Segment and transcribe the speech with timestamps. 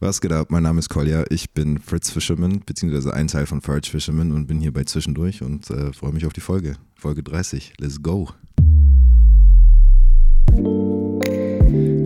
[0.00, 0.52] Was geht ab?
[0.52, 1.24] Mein Name ist Kolja.
[1.28, 5.42] Ich bin Fritz Fisherman, beziehungsweise ein Teil von Forage Fisherman und bin hier bei Zwischendurch
[5.42, 6.76] und äh, freue mich auf die Folge.
[6.94, 7.72] Folge 30.
[7.80, 8.28] Let's go.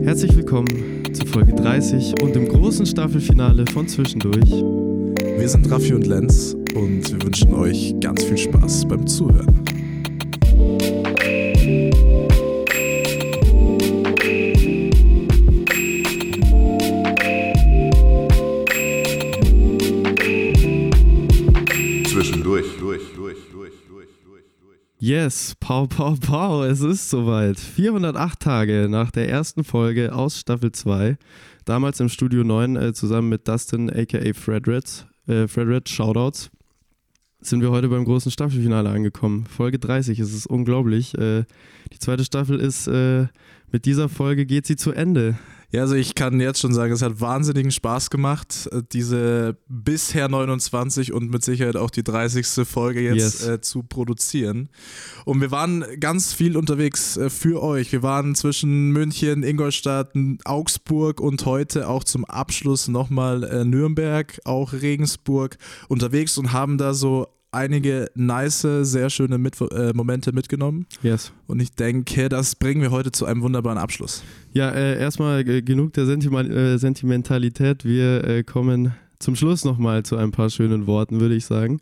[0.05, 4.51] Herzlich willkommen zu Folge 30 und dem großen Staffelfinale von Zwischendurch.
[4.51, 9.72] Wir sind Raffi und Lenz und wir wünschen euch ganz viel Spaß beim Zuhören.
[25.05, 27.59] Yes, pow, pow, pow, es ist soweit.
[27.59, 31.17] 408 Tage nach der ersten Folge aus Staffel 2,
[31.65, 36.53] damals im Studio 9 äh, zusammen mit Dustin aka Fredred, äh, Fredred, Shoutouts,
[37.41, 39.45] sind wir heute beim großen Staffelfinale angekommen.
[39.47, 41.19] Folge 30, es ist unglaublich.
[41.19, 41.47] Äh,
[41.93, 43.27] die zweite Staffel ist, äh,
[43.73, 45.37] mit dieser Folge geht sie zu Ende.
[45.73, 50.29] Ja, also ich kann jetzt schon sagen, es hat wahnsinnigen Spaß gemacht, äh, diese bisher
[50.29, 52.67] 29 und mit Sicherheit auch die 30.
[52.69, 53.47] Folge jetzt Yes.
[53.47, 54.69] äh, zu produzieren.
[55.25, 57.91] Und wir waren ganz viel unterwegs äh, für euch.
[57.91, 60.13] Wir waren zwischen München, Ingolstadt,
[60.45, 65.57] Augsburg und heute auch zum Abschluss nochmal äh, Nürnberg, auch Regensburg
[65.89, 70.87] unterwegs und haben da so einige nice, sehr schöne mit äh, Momente mitgenommen.
[71.03, 71.33] Yes.
[71.47, 74.23] Und ich denke, das bringen wir heute zu einem wunderbaren Abschluss.
[74.53, 77.85] Ja, äh, erstmal äh, genug der Sentima äh, Sentimentalität.
[77.85, 81.81] Wir äh, kommen zum Schluss nochmal zu ein paar schönen Worten, würde ich sagen.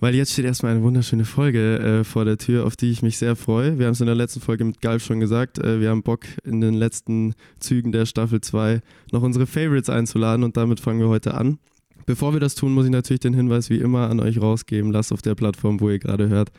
[0.00, 3.16] Weil jetzt steht erstmal eine wunderschöne Folge äh, vor der Tür, auf die ich mich
[3.16, 3.78] sehr freue.
[3.78, 5.58] Wir haben es in der letzten Folge mit Galf schon gesagt.
[5.62, 8.80] Wir haben Bock, in den letzten Zügen der Staffel 2
[9.12, 11.58] noch unsere Favorites einzuladen und damit fangen wir heute an.
[12.06, 14.92] Bevor wir das tun, muss ich natürlich den Hinweis wie immer an euch rausgeben.
[14.92, 16.50] Lasst auf der Plattform, wo ihr gerade hört,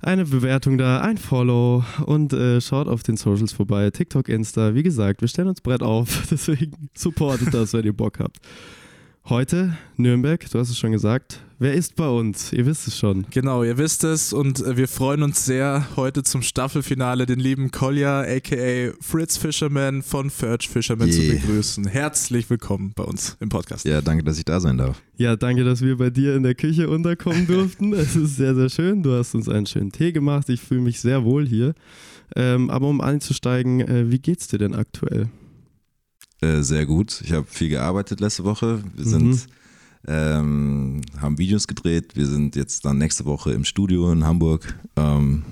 [0.00, 3.90] eine Bewertung da, ein Follow und äh, schaut auf den Socials vorbei.
[3.90, 4.74] TikTok, Insta.
[4.74, 8.38] Wie gesagt, wir stellen uns Brett auf, deswegen supportet das, wenn ihr Bock habt.
[9.28, 11.40] Heute Nürnberg, du hast es schon gesagt.
[11.58, 12.52] Wer ist bei uns?
[12.52, 13.26] Ihr wisst es schon.
[13.30, 17.72] Genau, ihr wisst es und äh, wir freuen uns sehr, heute zum Staffelfinale den lieben
[17.72, 21.40] Kolja, aka Fritz Fisherman von Ferch Fisherman zu Yeah.
[21.40, 21.88] begrüßen.
[21.88, 23.84] Herzlich willkommen bei uns im Podcast.
[23.84, 25.02] Ja, danke, dass ich da sein darf.
[25.16, 27.94] Ja, danke, dass wir bei dir in der Küche unterkommen durften.
[27.94, 29.02] Es ist sehr, sehr schön.
[29.02, 30.48] Du hast uns einen schönen Tee gemacht.
[30.50, 31.74] Ich fühle mich sehr wohl hier.
[32.36, 35.30] Ähm, aber um einzusteigen, äh, wie geht's dir denn aktuell?
[36.40, 37.22] Äh, sehr gut.
[37.24, 38.82] Ich habe viel gearbeitet letzte Woche.
[38.94, 39.32] Wir Mhm.
[39.32, 39.46] sind,
[40.06, 42.12] ähm, haben Videos gedreht.
[42.14, 44.74] Wir sind jetzt dann nächste Woche im Studio in Hamburg.
[44.96, 45.42] Ähm,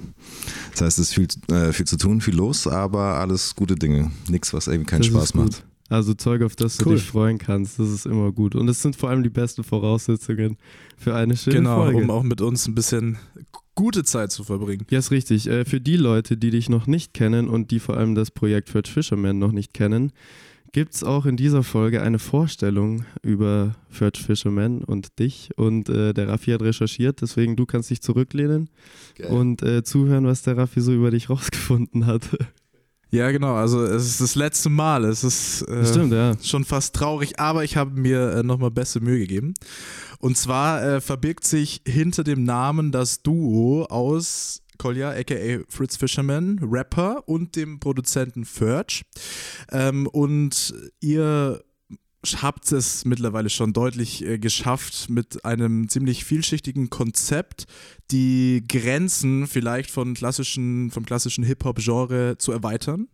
[0.72, 4.10] das heißt, es ist viel, äh, viel zu tun, viel los, aber alles gute Dinge.
[4.28, 5.64] Nichts, was irgendwie keinen Das Spaß macht.
[5.90, 6.94] Also Zeug, auf das du Cool.
[6.96, 8.54] dich freuen kannst, das ist immer gut.
[8.54, 10.56] Und es sind vor allem die besten Voraussetzungen
[10.96, 11.98] für eine schöne genau, Folge.
[11.98, 13.18] um auch mit uns ein bisschen
[13.74, 14.86] gute Zeit zu verbringen.
[14.90, 15.46] Ja, ist richtig.
[15.46, 18.70] Äh, für die Leute, die dich noch nicht kennen und die vor allem das Projekt
[18.70, 20.12] Fetch Fisherman noch nicht kennen,
[20.74, 25.50] gibt es auch in dieser Folge eine Vorstellung über Fetch Fisherman und dich.
[25.56, 28.68] Und äh, der Raffi hat recherchiert, deswegen du kannst dich zurücklehnen
[29.28, 32.22] und äh, zuhören, was der Raffi so über dich rausgefunden hat.
[33.12, 35.04] Ja, genau, also es ist das letzte Mal.
[35.04, 36.34] Es ist äh, Stimmt, ja.
[36.42, 39.54] schon fast traurig, aber ich habe mir äh, nochmal beste Mühe gegeben.
[40.18, 46.58] Und zwar äh, verbirgt sich hinter dem Namen das Duo aus Kolja, aka Fritz Fisherman,
[46.62, 49.02] Rapper und dem Produzenten Ferch.
[49.70, 51.62] Ähm, und ihr
[52.36, 57.64] habt es mittlerweile schon deutlich äh, geschafft, mit einem ziemlich vielschichtigen Konzept
[58.10, 63.08] die Grenzen vielleicht von klassischen, vom klassischen Hip-Hop-Genre zu erweitern.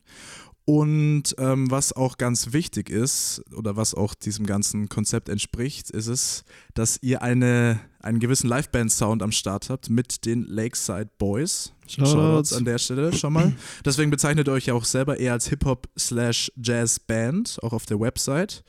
[0.65, 6.07] Und ähm, was auch ganz wichtig ist oder was auch diesem ganzen Konzept entspricht, ist
[6.07, 6.45] es,
[6.75, 11.73] dass ihr eine, einen gewissen Liveband-Sound am Start habt mit den Lakeside Boys.
[11.87, 13.53] Shoutouts an der Stelle schon mal.
[13.85, 18.01] Deswegen bezeichnet ihr euch ja auch selber eher als Hip-Hop slash Jazz-Band, auch auf der
[18.01, 18.63] Website.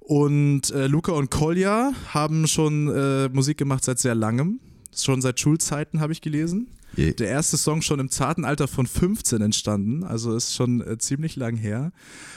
[0.00, 4.60] Und äh, Luca und Kolja haben schon äh, Musik gemacht seit sehr langem.
[4.94, 6.68] Schon seit Schulzeiten habe ich gelesen.
[6.96, 7.12] Je.
[7.12, 11.36] Der erste Song schon im zarten Alter von 15 entstanden, also ist schon äh, ziemlich
[11.36, 11.92] lang her.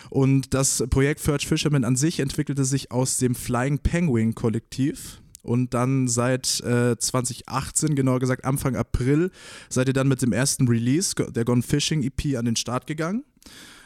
[0.09, 5.21] Und das Projekt Ferch Fisherman an sich entwickelte sich aus dem Flying Penguin Kollektiv.
[5.41, 9.31] Und dann seit äh, 2018, genauer gesagt Anfang April,
[9.69, 13.23] seid ihr dann mit dem ersten Release, der Gone Fishing EP, an den Start gegangen.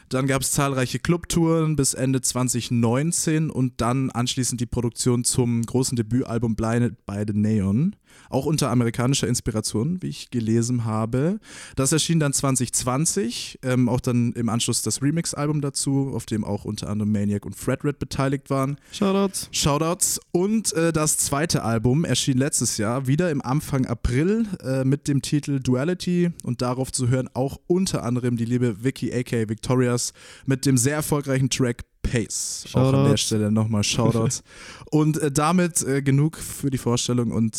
[0.10, 5.96] Dann gab es zahlreiche Clubtouren bis Ende 2019 und dann anschließend die Produktion zum großen
[5.96, 7.96] Debütalbum Blinded by the Neon.
[8.30, 11.40] Auch unter amerikanischer Inspiration, wie ich gelesen habe.
[11.76, 16.66] Das erschien dann 2020, ähm, auch dann im Anschluss das Remix-Album dazu, auf dem auch
[16.66, 18.78] unter anderem Maniac und Fred Red beteiligt waren.
[18.92, 19.50] Shoutouts.
[19.52, 20.20] Shoutouts.
[20.32, 25.22] Und äh, das zweite Album erschien letztes Jahr, wieder im Anfang April, äh, mit dem
[25.22, 30.14] Titel Duality und darauf zu hören auch unter anderem die liebe Vicky aka Victoria Fires
[30.46, 32.66] mit dem sehr erfolgreichen Track Pace.
[32.74, 33.22] Auch an der Shoutouts.
[33.22, 34.44] Stelle nochmal Shoutouts.
[34.92, 37.58] und äh, damit äh, genug für die Vorstellung und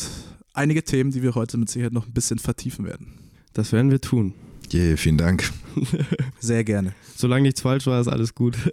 [0.57, 3.19] einige Themen, die wir heute mit Sicherheit noch ein bisschen vertiefen werden.
[3.53, 4.35] Das werden wir tun.
[4.73, 5.51] Yeah, vielen Dank.
[6.41, 6.93] Sehr gerne.
[7.17, 8.57] Solange nichts falsch war, ist alles gut.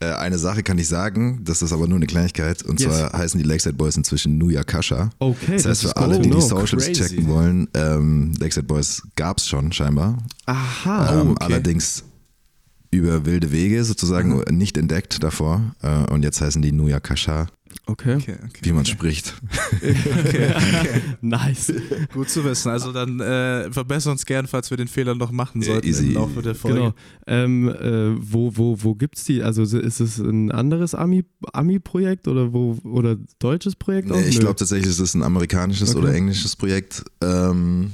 [0.00, 2.64] Äh, eine Sache kann ich sagen, das ist aber nur eine Kleinigkeit.
[2.64, 2.88] Und Yes.
[2.98, 5.10] zwar heißen die Lakeside Boys inzwischen Nuya Kasha.
[5.20, 6.38] Okay, Das heißt, ist für alle, die cool.
[6.40, 6.92] die Oh, Socials crazy.
[7.04, 10.18] checken wollen, ähm, Lakeside Boys gab es schon scheinbar.
[10.46, 11.20] Aha.
[11.20, 11.44] ähm, Oh, okay.
[11.44, 12.02] Allerdings
[12.90, 14.56] über wilde Wege sozusagen Mhm.
[14.58, 15.72] nicht entdeckt davor.
[15.82, 17.46] Äh, und jetzt heißen die Nuya Kasha,
[17.86, 18.16] Okay.
[18.16, 18.60] Okay, okay.
[18.62, 18.90] wie man okay.
[18.92, 19.34] spricht.
[19.82, 21.02] Okay, okay.
[21.20, 21.72] Nice.
[22.12, 22.70] Gut zu wissen.
[22.70, 26.06] Also dann äh, verbessern uns gern, falls wir den Fehler noch machen Ja, sollten easy.
[26.08, 26.78] im Laufe der Folge.
[26.78, 26.94] Genau.
[27.26, 29.42] Ähm, äh, wo, wo, wo gibt's die?
[29.42, 34.16] Also ist es ein anderes Ami- Ami-Projekt oder wo oder deutsches Projekt auch?
[34.16, 36.04] Nee, ich glaube tatsächlich, es ist ein amerikanisches Okay.
[36.04, 37.04] oder englisches Projekt.
[37.22, 37.90] Ähm,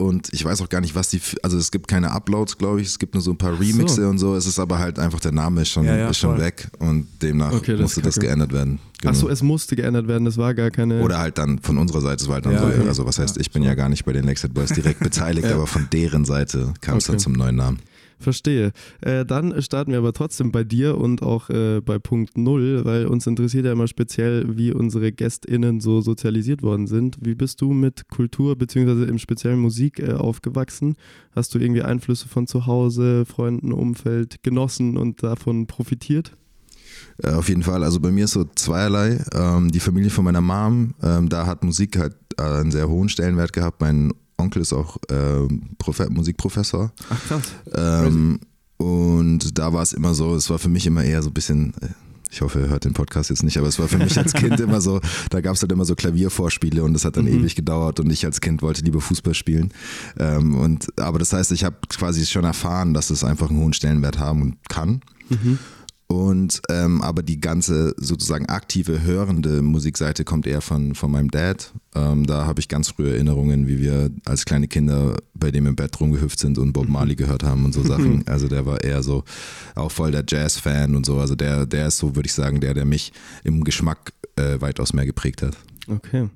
[0.00, 2.86] und ich weiß auch gar nicht, was die, also es gibt keine Uploads, glaube ich,
[2.86, 3.64] es gibt nur so ein paar Ach so.
[3.64, 4.36] Remixe und so.
[4.36, 6.44] Es ist aber halt einfach, der Name ist schon, Ja, ja, ist schon voll.
[6.44, 8.78] weg und demnach Okay, das musste das geändert werden.
[9.00, 9.10] Genau.
[9.12, 11.00] Achso, es musste geändert werden, das war gar keine.
[11.02, 13.38] Oder halt dann von unserer Seite, es war halt dann Ja, so, also was heißt,
[13.38, 16.74] ich bin ja gar nicht bei den Lakeside Boys direkt beteiligt, aber von deren Seite
[16.80, 17.12] kam es Okay.
[17.14, 17.80] dann zum neuen Namen.
[18.18, 18.72] Verstehe.
[19.00, 23.06] Äh, dann starten wir aber trotzdem bei dir und auch äh, bei Punkt Null, weil
[23.06, 27.18] uns interessiert ja immer speziell, wie unsere GästInnen so sozialisiert worden sind.
[27.20, 30.96] Wie bist du mit Kultur beziehungsweise im speziellen Musik äh, aufgewachsen?
[31.34, 36.36] Hast du irgendwie Einflüsse von zu Hause, Freunden, Umfeld genossen und davon profitiert?
[37.22, 39.22] Äh, auf jeden Fall, also bei mir ist so zweierlei.
[39.32, 43.08] Ähm, die Familie von meiner Mom, ähm, da hat Musik halt äh, einen sehr hohen
[43.08, 43.80] Stellenwert gehabt.
[43.80, 46.92] Mein Onkel ist auch ähm, Profe Musikprofessor.
[47.10, 47.42] Ach krass.
[47.74, 48.40] Ähm,
[48.76, 51.74] und da war es immer so, es war für mich immer eher so ein bisschen,
[51.82, 51.88] äh,
[52.30, 54.60] ich hoffe, ihr hört den Podcast jetzt nicht, aber es war für mich als Kind
[54.60, 55.00] immer so,
[55.30, 57.40] da gab es halt immer so Klaviervorspiele und das hat dann Mhm.
[57.40, 59.72] ewig gedauert und ich als Kind wollte lieber Fußball spielen.
[60.18, 63.72] Ähm, und, aber das heißt, ich habe quasi schon erfahren, dass es einfach einen hohen
[63.72, 65.00] Stellenwert haben kann.
[65.30, 65.58] Mhm.
[66.10, 71.74] Und ähm, aber die ganze sozusagen aktive, hörende Musikseite kommt eher von, von meinem Dad.
[71.94, 75.76] Ähm, da habe ich ganz frühe Erinnerungen, wie wir als kleine Kinder bei dem im
[75.76, 78.24] Bett rumgehüpft sind und Bob Marley gehört haben und so Sachen.
[78.28, 79.24] Also der war eher so
[79.74, 81.18] auch voll der Jazz-Fan und so.
[81.18, 83.12] Also der, der ist so, würde ich sagen, der, der mich
[83.44, 85.56] im Geschmack äh, weitaus mehr geprägt hat.
[85.88, 86.28] Okay.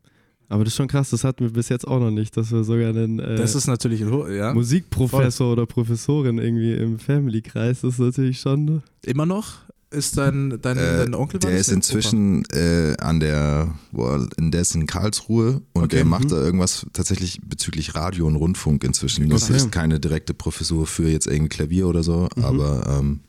[0.53, 2.63] Aber das ist schon krass, das hatten wir bis jetzt auch noch nicht, dass wir
[2.63, 4.53] sogar einen äh, Das ist natürlich ein ja.
[4.53, 7.81] Musikprofessor oder Professorin irgendwie im Family-Kreis.
[7.81, 8.83] Das ist natürlich schon.
[9.03, 9.55] Immer noch?
[9.91, 14.87] Ist dein, dein, Äh, dein Onkel Der ist inzwischen äh, an der, boah, in dessen
[14.87, 15.99] Karlsruhe und Okay.
[15.99, 16.29] er macht Mhm.
[16.29, 19.29] da irgendwas tatsächlich bezüglich Radio und Rundfunk inzwischen.
[19.31, 22.45] Das ist keine direkte Professur für jetzt irgendwie Klavier oder so, Mhm.
[22.45, 23.21] aber ähm,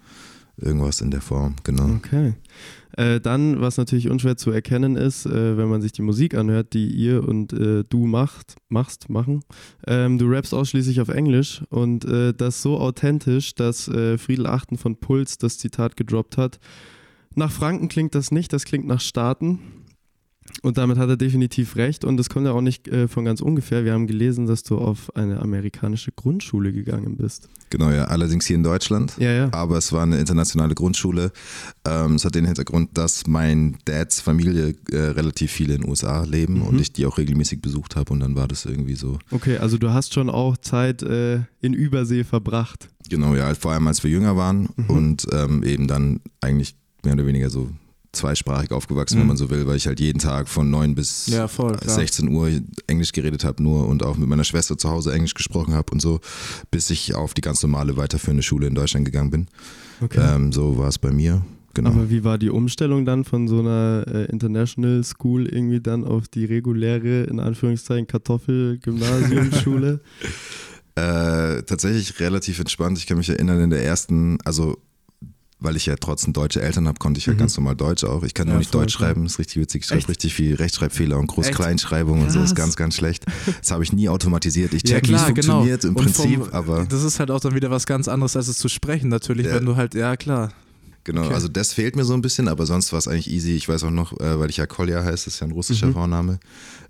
[0.58, 1.86] irgendwas in der Form, genau.
[1.96, 2.34] Okay.
[2.98, 6.74] Äh, dann, was natürlich unschwer zu erkennen ist, äh, wenn man sich die Musik anhört,
[6.74, 9.44] die ihr und äh, du macht, machst, machen.
[9.88, 14.78] Ähm, du rappst ausschließlich auf Englisch und äh, das so authentisch, dass äh, Friedel Achten
[14.78, 16.60] von Puls das Zitat gedroppt hat.
[17.36, 19.60] Nach Franken klingt das nicht, das klingt nach Staaten.
[20.62, 23.42] Und damit hat er definitiv recht und es kommt ja auch nicht äh, von ganz
[23.42, 23.84] ungefähr.
[23.86, 27.50] Wir haben gelesen, dass du auf eine amerikanische Grundschule gegangen bist.
[27.70, 29.14] Genau, ja, allerdings hier in Deutschland.
[29.18, 29.50] Ja, ja.
[29.52, 31.32] Aber es war eine internationale Grundschule.
[31.86, 36.24] Ähm, es hat den Hintergrund, dass mein Dads Familie äh, relativ viele in den USA
[36.24, 36.62] leben Mhm.
[36.68, 39.18] und ich die auch regelmäßig besucht habe und dann war das irgendwie so.
[39.32, 42.90] Okay, also du hast schon auch Zeit äh, in Übersee verbracht.
[43.10, 44.86] Genau, ja, vor allem als wir jünger waren Mhm.
[44.90, 47.70] und ähm, eben dann eigentlich mehr oder weniger so
[48.14, 49.28] zweisprachig aufgewachsen, wenn Mhm.
[49.30, 51.76] man so will, weil ich halt jeden Tag von 9 bis Ja, voll.
[51.78, 51.96] Klar.
[51.96, 52.50] 16 Uhr
[52.88, 56.02] Englisch geredet habe nur und auch mit meiner Schwester zu Hause Englisch gesprochen habe und
[56.02, 56.20] so,
[56.72, 59.48] bis ich auf die ganz normale weiterführende Schule in Deutschland gegangen bin.
[60.02, 60.20] Okay.
[60.36, 61.42] Ähm, so war es bei mir.
[61.76, 61.90] Genau.
[61.90, 66.28] Aber wie war die Umstellung dann von so einer äh, International School irgendwie dann auf
[66.28, 70.00] die reguläre, in Anführungszeichen, Kartoffel-Gymnasiumschule?
[70.96, 73.00] Äh, tatsächlich relativ entspannt.
[73.00, 74.78] Ich kann mich erinnern, in der ersten, also
[75.64, 77.42] weil ich ja trotzdem deutsche Eltern habe, konnte ich halt Mhm.
[77.42, 78.24] ganz normal Deutsch auch.
[78.24, 79.10] Ich kann Ja, nur nicht Deutsch klar.
[79.10, 79.82] schreiben, ist richtig witzig.
[79.82, 80.10] Ich schreibe Echt?
[80.10, 81.28] richtig viel Rechtschreibfehler und?
[81.28, 83.26] Groß-Kleinschreibung und so ist ganz, ganz schlecht.
[83.62, 84.74] Das habe ich nie automatisiert.
[84.74, 85.54] Ich Ja, check, wie es klar, genau.
[85.54, 88.36] funktioniert im Und Prinzip, vom- aber Das ist halt auch dann wieder was ganz anderes,
[88.36, 89.56] als es zu sprechen, natürlich, Ja.
[89.56, 90.52] wenn du halt, ja klar.
[91.06, 91.34] genau, Okay.
[91.34, 93.52] also das fehlt mir so ein bisschen, aber sonst war es eigentlich easy.
[93.56, 95.88] Ich weiß auch noch, äh, weil ich ja Kolja heiße, das ist ja ein russischer
[95.88, 95.94] Mhm.
[95.94, 96.40] Vorname,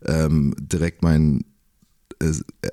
[0.06, 1.46] ähm, direkt mein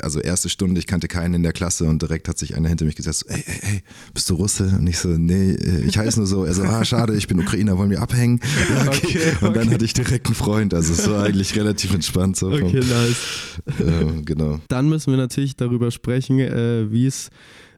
[0.01, 2.85] also erste Stunde, ich kannte keinen in der Klasse und direkt hat sich einer hinter
[2.85, 3.83] mich gesetzt, ey, ey, ey,
[4.15, 4.75] bist du Russe?
[4.79, 6.45] Und ich so, nee, äh, ich heiße nur so.
[6.45, 8.41] Er so, ah, schade, ich bin Ukrainer, wollen wir abhängen?
[8.71, 9.01] Ja, okay.
[9.01, 9.75] Okay, Und dann okay.
[9.75, 12.51] hatte ich direkt einen Freund, also es war eigentlich relativ entspannt so.
[12.51, 13.61] Vom, Okay, nice.
[13.81, 14.61] äh, genau.
[14.69, 17.31] Dann müssen wir natürlich darüber sprechen, äh, wie es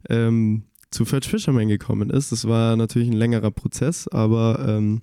[0.09, 2.33] ähm, zu Fetch Fisherman gekommen ist.
[2.33, 5.02] Das war natürlich ein längerer Prozess, aber ähm,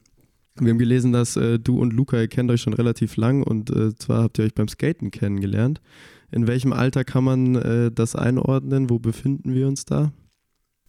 [0.59, 3.69] wir haben gelesen, dass äh, du und Luca, ihr kennt euch schon relativ lang und
[3.69, 5.81] äh, zwar habt ihr euch beim Skaten kennengelernt.
[6.31, 8.89] In welchem Alter kann man äh, das einordnen?
[8.89, 10.11] Wo befinden wir uns da?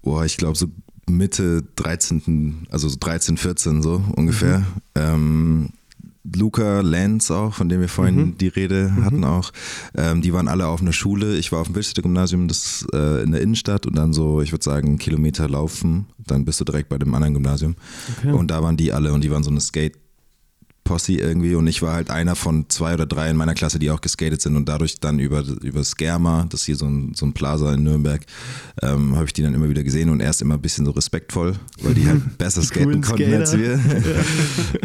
[0.02, 0.66] boah, ich glaube so
[1.10, 4.64] Mitte 13., also so 13, 14 so ungefähr.
[4.94, 5.70] Ähm,
[6.36, 8.38] Luca, Lenz auch, von dem wir vorhin Mhm.
[8.38, 9.52] die Rede hatten auch,
[9.94, 11.36] ähm, die waren alle auf einer Schule.
[11.36, 14.52] Ich war auf dem Wilstädter Gymnasium, das äh, in der Innenstadt und dann so, ich
[14.52, 17.74] würde sagen, Kilometer laufen, dann bist du direkt bei dem anderen Gymnasium.
[18.18, 18.32] Okay.
[18.32, 19.98] Und da waren die alle und die waren so eine Skate
[20.84, 23.90] Posse irgendwie und ich war halt einer von zwei oder drei in meiner Klasse, die
[23.90, 27.26] auch geskatet sind und dadurch dann über, über Skerma, das ist hier so ein, so
[27.26, 28.22] ein Plaza in Nürnberg,
[28.82, 31.54] ähm, habe ich die dann immer wieder gesehen und erst immer ein bisschen so respektvoll,
[31.82, 33.62] weil die halt besser skaten konnten als Skater.
[33.62, 34.24] wir.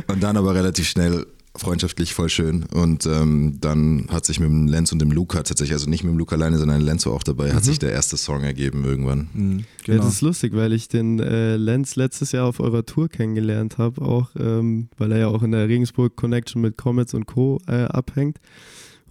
[0.07, 1.25] und dann aber relativ schnell
[1.57, 5.73] freundschaftlich voll schön und ähm, dann hat sich mit dem Lenz und dem Luca tatsächlich,
[5.73, 8.17] also nicht mit dem Luca alleine, sondern Lenz war auch dabei, hat sich der erste
[8.17, 9.29] Song ergeben irgendwann.
[9.33, 10.03] Mhm, Ja, genau.
[10.03, 14.01] das ist lustig, weil ich den äh, Lenz letztes Jahr auf eurer Tour kennengelernt habe,
[14.01, 17.59] auch ähm, weil er ja auch in der Regensburg Connection mit Comets und Co.
[17.67, 18.37] Äh, abhängt.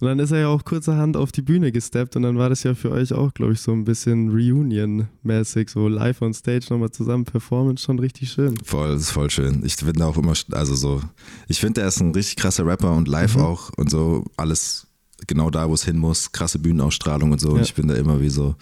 [0.01, 2.63] Und dann ist er ja auch kurzerhand auf die Bühne gesteppt und dann war das
[2.63, 6.91] ja für euch auch, glaube ich, so ein bisschen Reunion-mäßig, so live on stage nochmal
[6.91, 8.55] zusammen performen, schon richtig schön.
[8.65, 9.61] Voll, das ist voll schön.
[9.65, 11.01] Ich finde auch immer, also so,
[11.47, 13.41] ich finde, er ist ein richtig krasser Rapper und live Mhm.
[13.41, 14.87] auch und so alles
[15.27, 17.51] genau da, wo es hin muss, krasse Bühnenausstrahlung und so.
[17.51, 17.63] Und Ja.
[17.63, 18.55] ich bin da immer wie so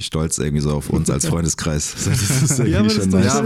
[0.00, 1.92] stolz irgendwie so auf uns als Freundeskreis.
[2.04, 2.84] So, das ist ja,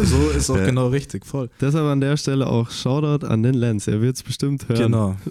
[0.05, 0.67] so ist auch Ja.
[0.67, 1.51] genau richtig, voll.
[1.61, 4.83] Deshalb an der Stelle auch Shoutout an den Lenz, er wird es bestimmt hören.
[4.83, 5.17] Genau.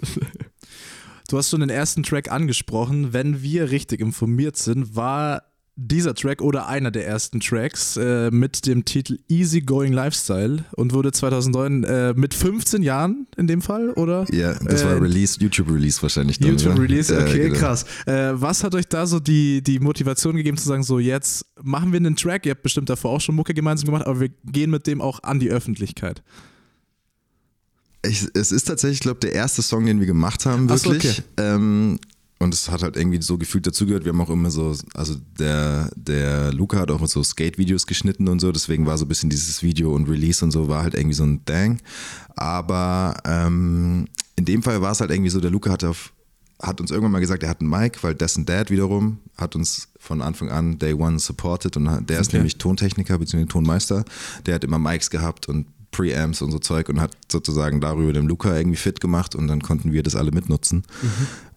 [1.28, 3.12] Du hast schon den ersten Track angesprochen.
[3.12, 5.42] Wenn wir richtig informiert sind, war
[5.76, 10.92] dieser Track oder einer der ersten Tracks äh, mit dem Titel Easy Going Lifestyle und
[10.92, 14.24] wurde 2009 äh, mit 15 Jahren in dem Fall, oder?
[14.32, 16.38] Ja, das war Äh, Release, YouTube-Release wahrscheinlich.
[16.38, 16.82] dann, YouTube oder?
[16.82, 17.58] Release, Ja, okay, genau.
[17.58, 17.86] krass.
[18.06, 21.90] Äh, was hat euch da so die, die Motivation gegeben zu sagen, so jetzt machen
[21.90, 24.70] wir einen Track, ihr habt bestimmt davor auch schon Mucke gemeinsam gemacht, aber wir gehen
[24.70, 26.22] mit dem auch an die Öffentlichkeit.
[28.06, 31.18] Ich, es ist tatsächlich, glaube der erste Song, den wir gemacht haben, Ach so, wirklich.
[31.18, 31.22] okay.
[31.36, 31.98] ähm,
[32.40, 34.04] und es hat halt irgendwie so gefühlt dazugehört.
[34.04, 38.40] Wir haben auch immer so, also der, der Luca hat auch so Skate-Videos geschnitten und
[38.40, 41.14] so, deswegen war so ein bisschen dieses Video und Release und so, war halt irgendwie
[41.14, 41.80] so ein Dang.
[42.36, 44.06] Aber ähm,
[44.36, 46.12] in dem Fall war es halt irgendwie so, der Luca hat auf
[46.62, 49.88] hat uns irgendwann mal gesagt, er hat einen Mic, weil dessen Dad wiederum hat uns
[49.98, 52.36] von Anfang an Day One supported und der ist Okay.
[52.38, 53.44] nämlich Tontechniker bzw.
[53.46, 54.04] Tonmeister.
[54.46, 55.66] Der hat immer Mics gehabt und
[55.96, 59.60] Preamps und so Zeug und hat sozusagen darüber den Luca irgendwie fit gemacht und dann
[59.60, 60.84] konnten wir das alle mitnutzen.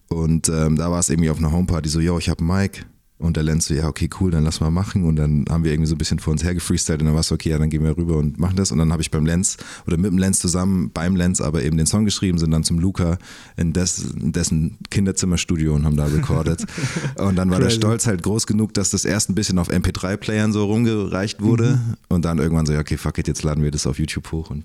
[0.08, 2.86] Und ähm, da war es irgendwie auf einer Homeparty so, yo, ich habe Mic.
[3.18, 5.04] Und der Lenz so, ja, okay, cool, dann lass mal machen.
[5.04, 7.32] Und dann haben wir irgendwie so ein bisschen vor uns hergefreestylt und dann war es
[7.32, 8.70] okay, ja, dann gehen wir rüber und machen das.
[8.70, 9.56] Und dann habe ich beim Lenz
[9.86, 12.78] oder mit dem Lenz zusammen, beim Lenz aber eben den Song geschrieben, sind dann zum
[12.78, 13.18] Luca
[13.56, 16.64] in, des, in dessen Kinderzimmerstudio und haben da recorded.
[17.18, 17.80] und dann war der Crazy.
[17.80, 21.80] Stolz halt groß genug, dass das erst ein bisschen auf MP3-Playern so rumgereicht wurde.
[22.08, 24.50] Und dann irgendwann so, ja, okay, fuck it, jetzt laden wir das auf YouTube hoch.
[24.50, 24.64] Und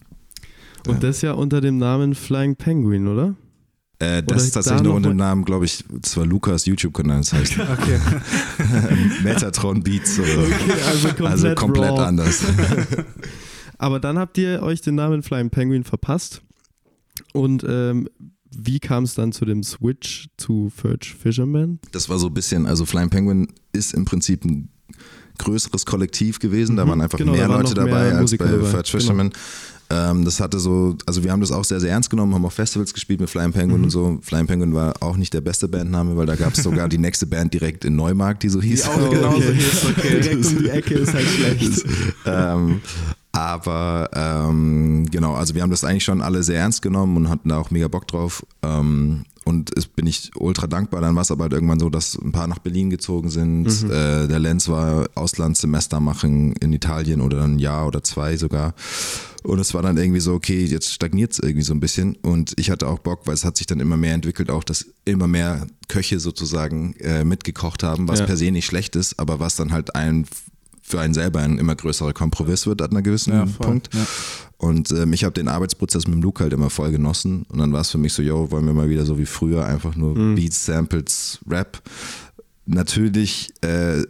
[0.88, 3.36] Und das ja unter dem Namen Flying Penguin, oder?
[4.00, 7.33] Äh, das ist tatsächlich noch unter dem Namen, glaube ich, das war Lukas YouTube-Kanal, das
[7.33, 8.00] heißt Okay.
[9.23, 10.29] Metatron Beats oder
[10.88, 12.43] also komplett, Also komplett anders.
[13.77, 16.41] Aber dann habt ihr euch den Namen Flying Penguin verpasst.
[17.33, 18.07] Und ähm,
[18.55, 21.79] wie kam es dann zu dem Switch zu Furge Fisherman?
[21.91, 24.69] Das war so ein bisschen, also Flying Penguin ist im Prinzip ein
[25.39, 26.75] größeres Kollektiv gewesen.
[26.75, 28.51] Da Mhm, waren einfach genau, mehr da waren Leute noch mehr dabei als Musiker bei
[28.51, 29.27] dabei, Fudge Fisherman.
[29.27, 29.33] Ähm,
[30.23, 32.93] das hatte so, also wir haben das auch sehr, sehr ernst genommen, haben auch Festivals
[32.93, 33.83] gespielt mit Flying Penguin Mhm.
[33.85, 34.17] und so.
[34.21, 37.25] Flying Penguin war auch nicht der beste Bandname, weil da gab es sogar die nächste
[37.25, 38.88] Band direkt in Neumarkt, die so hieß.
[38.88, 39.53] auch genauso okay.
[39.53, 40.21] hieß, okay.
[40.21, 41.85] Direkt um die Ecke ist halt schlecht.
[42.25, 42.81] ähm,
[43.31, 47.50] aber ähm, genau, also wir haben das eigentlich schon alle sehr ernst genommen und hatten
[47.50, 48.45] da auch mega Bock drauf.
[48.62, 51.01] Ähm, und es bin ich ultra dankbar.
[51.01, 53.67] Dann war es aber halt irgendwann so, dass ein paar nach Berlin gezogen sind.
[53.89, 58.73] Äh, der Lenz war Auslandssemester machen in Italien oder ein Jahr oder zwei sogar.
[59.43, 62.15] Und es war dann irgendwie so, okay, jetzt stagniert es irgendwie so ein bisschen.
[62.21, 64.85] Und ich hatte auch Bock, weil es hat sich dann immer mehr entwickelt, auch dass
[65.05, 68.25] immer mehr Köche sozusagen äh, mitgekocht haben, was Ja.
[68.25, 70.25] per se nicht schlecht ist, aber was dann halt ein
[70.85, 73.65] für einen selber ein immer größerer Kompromiss wird an einer gewissen Ja, voll.
[73.67, 73.89] Punkt.
[73.93, 74.05] Ja.
[74.57, 77.45] Und ähm, ich habe den Arbeitsprozess mit dem Luke halt immer voll genossen.
[77.50, 79.65] Und dann war es für mich so, yo, wollen wir mal wieder so wie früher
[79.65, 80.35] einfach nur Mhm.
[80.35, 81.81] Beats, Samples, Rap.
[82.65, 84.03] Natürlich äh,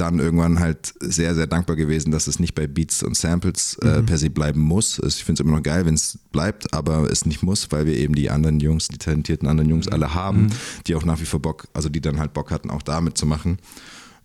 [0.00, 4.02] dann irgendwann halt sehr, sehr dankbar gewesen, dass es nicht bei Beats und Samples äh,
[4.02, 4.98] per se bleiben muss.
[5.06, 7.96] Ich finde es immer noch geil, wenn es bleibt, aber es nicht muss, weil wir
[7.96, 10.48] eben die anderen Jungs, die talentierten anderen Jungs alle haben,
[10.86, 13.58] die auch nach wie vor Bock, also die dann halt Bock hatten, auch da mitzumachen.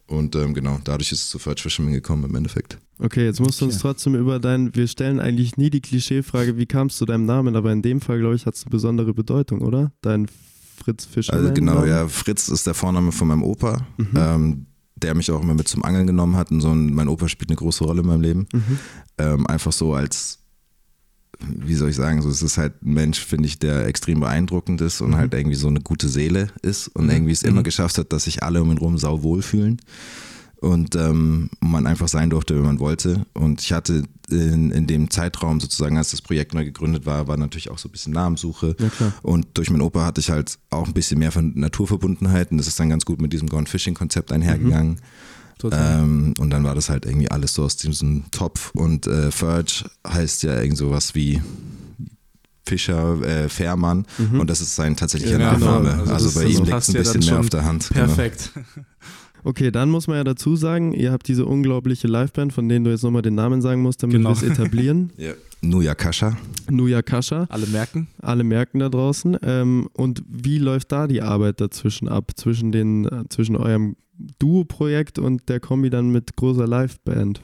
[0.06, 2.77] Und ähm, genau, dadurch ist es zu Fudge Fisherman gekommen im Endeffekt.
[3.00, 3.82] Okay, jetzt musst du uns Okay.
[3.84, 7.56] trotzdem über dein, wir stellen eigentlich nie die Klischeefrage, wie kam es zu deinem Namen,
[7.56, 9.92] aber in dem Fall, glaube ich, hat es eine besondere Bedeutung, oder?
[10.01, 10.27] Dein
[10.84, 11.34] Fritz Fischer.
[11.34, 14.08] Also genau, ja, Fritz ist der Vorname von meinem Opa, Mhm.
[14.15, 14.65] ähm,
[15.03, 16.50] der mich auch immer mit zum Angeln genommen hat.
[16.51, 18.48] Und so ein, mein Opa spielt eine große Rolle in meinem Leben.
[18.53, 18.79] Mhm.
[19.17, 20.39] Ähm, einfach so als,
[21.39, 24.81] wie soll ich sagen, so, es ist halt ein Mensch, finde ich, der extrem beeindruckend
[24.81, 25.17] ist und Mhm.
[25.17, 27.50] halt irgendwie so eine gute Seele ist und irgendwie es Mhm.
[27.50, 29.81] immer geschafft hat, dass sich alle um ihn rum sau wohlfühlen.
[30.63, 33.25] Und ähm, man einfach sein durfte, wenn man wollte.
[33.34, 37.38] Und ich hatte in, in dem Zeitraum sozusagen, als das Projekt neu gegründet war, war
[37.38, 38.75] natürlich auch so ein bisschen Namenssuche.
[38.79, 39.13] Ja.
[39.22, 42.67] Und durch meinen Opa hatte ich halt auch ein bisschen mehr von Naturverbundenheit und das
[42.67, 45.00] ist dann ganz gut mit diesem Gone Fishing Konzept einhergegangen.
[45.60, 46.01] Total.
[46.03, 49.86] Ähm, und dann war das halt irgendwie alles so aus diesem Topf und äh, Ferge
[50.08, 51.41] heißt ja irgend sowas wie
[52.65, 54.05] Fischer, äh, Fährmann
[54.39, 55.79] und das ist sein tatsächlicher Ja, genau.
[55.82, 56.00] Nachname.
[56.00, 57.89] Also Also, das- bei ihm liegt passt ein ja bisschen mehr auf der Hand.
[57.93, 58.08] genau.
[59.44, 62.92] Okay, dann muss man ja dazu sagen, ihr habt diese unglaubliche Liveband, von denen du
[62.92, 64.30] jetzt nochmal den Namen sagen musst, damit Genau.
[64.30, 65.12] wir es etablieren.
[65.18, 65.30] Genau.
[65.30, 65.36] Ja.
[65.62, 66.38] Nuya Kascha.
[66.70, 68.08] Nuya Kascha, Alle merken.
[68.22, 69.38] alle merken da draußen.
[69.44, 73.96] Ähm, und wie läuft da die Arbeit dazwischen ab, zwischen, den, äh, zwischen eurem
[74.40, 77.42] Duo-Projekt und der Kombi dann mit großer Liveband?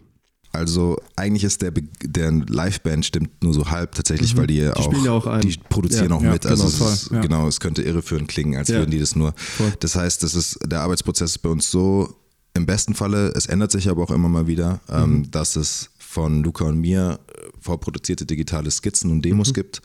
[0.52, 4.40] Also eigentlich ist der, Be der Liveband stimmt nur so halb tatsächlich, Mhm.
[4.40, 5.42] weil die, Die auch, ja auch ein.
[5.42, 6.46] die produzieren Ja, auch ja, mit.
[6.46, 7.22] Also genau, es ist, voll, ja.
[7.22, 9.34] genau, es könnte irreführend klingen, als würden die das nur.
[9.36, 9.72] Voll.
[9.80, 12.16] Das heißt, das ist der Arbeitsprozess ist bei uns so
[12.56, 14.96] im besten Falle, es ändert sich aber auch immer mal wieder, Mhm.
[14.96, 19.54] ähm, dass es von Luca und mir äh, vorproduzierte digitale Skizzen und Demos Mhm.
[19.54, 19.82] gibt.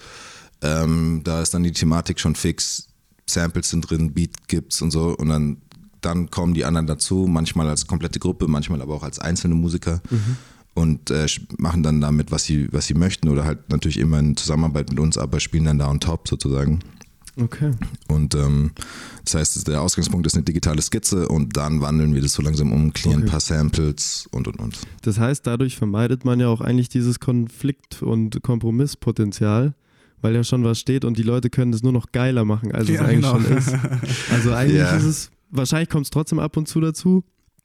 [0.63, 2.87] Ähm, da ist dann die Thematik schon fix,
[3.29, 5.59] Samples sind drin, Beat gibt's und so und dann,
[6.01, 10.01] dann kommen die anderen dazu, manchmal als komplette Gruppe, manchmal aber auch als einzelne Musiker
[10.11, 10.37] Mhm.
[10.75, 11.27] Und äh,
[11.59, 14.99] machen dann damit, was sie, was sie möchten oder halt natürlich immer in Zusammenarbeit mit
[15.01, 16.81] uns, aber spielen dann da on top sozusagen.
[17.37, 17.73] Okay.
[18.07, 18.71] Und ähm,
[19.25, 22.73] das heißt, der Ausgangspunkt ist eine digitale Skizze und dann wandeln wir das so langsam
[22.73, 23.27] um, klären Okay.
[23.27, 24.79] ein paar Samples und und und.
[25.03, 29.75] Das heißt, dadurch vermeidet man ja auch eigentlich dieses Konflikt- und Kompromisspotenzial,
[30.23, 32.89] weil ja schon was steht und die Leute können das nur noch geiler machen, als
[32.89, 33.41] es Ja, eigentlich genau.
[33.41, 33.73] schon ist.
[34.33, 34.97] Also eigentlich Ja.
[34.97, 37.25] ist es, wahrscheinlich kommt es trotzdem ab und zu dazu,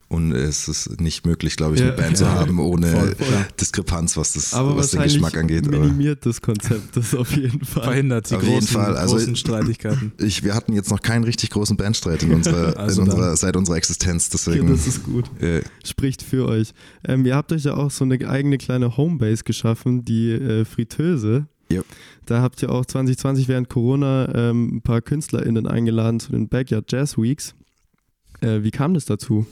[0.10, 1.90] Und es ist nicht möglich, glaube ich, Ja.
[1.90, 2.32] eine Band zu Ja.
[2.34, 3.46] haben ohne Voll, voll.
[3.62, 5.68] Diskrepanz, was, das, aber was den Geschmack angeht.
[5.68, 7.84] Aber minimiert das Konzept das auf jeden Fall.
[7.84, 8.98] Verhindert die Auf jeden großen, Fall.
[8.98, 10.12] Also- großen Streitigkeiten.
[10.18, 13.56] ich, wir hatten jetzt noch keinen richtig großen Bandstreit in unserer, Also in unserer, seit
[13.56, 14.26] unserer Existenz.
[14.26, 15.30] Ja, Deswegen, das ist gut.
[15.44, 16.72] äh, Spricht für euch.
[17.08, 21.46] Ähm, ihr habt euch ja auch so eine eigene kleine Homebase geschaffen, die äh, Fritteuse.
[21.72, 21.84] Ja.
[22.26, 26.92] Da habt ihr auch 2020 während Corona ähm, ein paar KünstlerInnen eingeladen zu den Backyard
[26.92, 27.54] Jazz Weeks.
[28.42, 29.46] Äh, wie kam das dazu?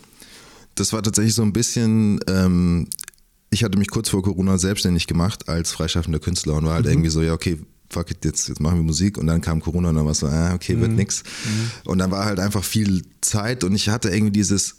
[0.80, 2.88] Das war tatsächlich so ein bisschen, ähm,
[3.50, 6.92] ich hatte mich kurz vor Corona selbstständig gemacht als freischaffender Künstler und war halt Mhm.
[6.92, 7.58] irgendwie so, ja, okay,
[7.90, 10.20] fuck it, jetzt, jetzt machen wir Musik und dann kam Corona und dann war es
[10.20, 10.98] so, ah, okay, wird Mhm.
[10.98, 11.24] nix.
[11.86, 14.76] Und dann war halt einfach viel Zeit und ich hatte irgendwie dieses,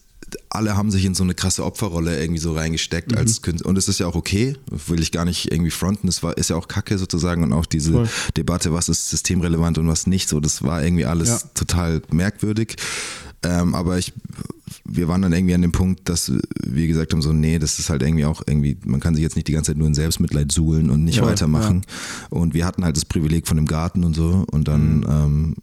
[0.51, 3.17] alle haben sich in so eine krasse Opferrolle irgendwie so reingesteckt Mhm.
[3.19, 3.71] als Künstler.
[3.71, 4.57] Und es ist ja auch okay,
[4.89, 7.65] will ich gar nicht irgendwie fronten, das war, ist ja auch kacke sozusagen und auch
[7.65, 8.09] diese Voll.
[8.37, 11.41] Debatte, was ist systemrelevant und was nicht, so, das war irgendwie alles Ja.
[11.55, 12.77] total merkwürdig.
[13.43, 14.13] Ähm, aber ich,
[14.85, 17.91] wir waren dann irgendwie an dem Punkt, dass wir gesagt haben, so, nee, das ist
[17.91, 20.51] halt irgendwie auch irgendwie, man kann sich jetzt nicht die ganze Zeit nur in Selbstmitleid
[20.53, 21.83] suhlen und nicht Ja, weitermachen.
[22.31, 25.57] Und wir hatten halt das Privileg von dem Garten und so und dann ähm,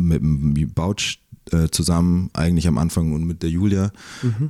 [0.00, 1.18] mit dem Bautsch
[1.50, 3.90] äh, zusammen, eigentlich am Anfang und mit der Julia,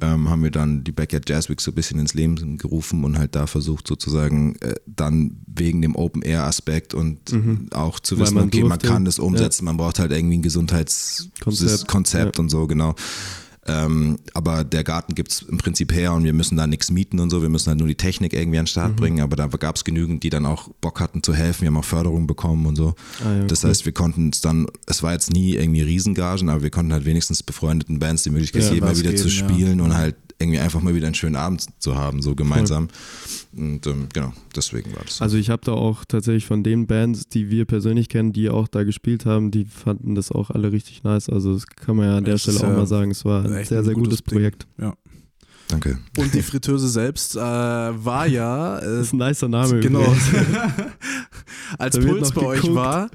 [0.01, 3.19] ähm, haben wir dann die Backyard Jazz Week so ein bisschen ins Leben gerufen und
[3.19, 7.21] halt da versucht sozusagen äh, dann wegen dem Open Air Aspekt und
[7.73, 8.89] auch zu Weil wissen, man okay, man durfte.
[8.89, 12.97] kann das umsetzen, man braucht halt irgendwie ein Gesundheitskonzept Konzept, Konzept und so, genau.
[13.69, 17.21] Ähm, aber der Garten gibt es im Prinzip her und wir müssen da nichts mieten
[17.21, 17.43] und so.
[17.43, 18.73] Wir müssen halt nur die Technik irgendwie an den Mhm.
[18.73, 19.21] Start bringen.
[19.21, 21.63] Aber da gab es genügend, die dann auch Bock hatten zu helfen.
[21.63, 22.95] Wir haben auch Förderung bekommen und so.
[23.25, 23.71] Ah, ja, das cool.
[23.71, 27.05] heißt, wir konnten es dann, es war jetzt nie irgendwie Riesengagen, aber wir konnten halt
[27.05, 29.55] wenigstens befreundeten Bands die Möglichkeit Ja, geben, mal wieder zu geben, ja.
[29.55, 32.89] spielen und halt irgendwie einfach mal wieder einen schönen Abend zu haben, so gemeinsam.
[33.57, 35.25] Und ähm, genau, deswegen war das so.
[35.25, 38.69] Also ich habe da auch tatsächlich von den Bands, die wir persönlich kennen, die auch
[38.69, 41.29] da gespielt haben, die fanden das auch alle richtig nice.
[41.29, 43.11] Also das kann man ja an der Das Stelle ist auch ja mal sagen.
[43.11, 44.35] Es war ein echt sehr, ein sehr gutes gutes Ding.
[44.35, 44.67] Projekt.
[45.69, 45.99] Danke.
[46.17, 50.31] Und die Fritteuse selbst äh, war ja äh, Das ist ein nicer Name genau übrigens.
[51.79, 52.77] als Puls bei euch geguckt.
[52.77, 53.11] war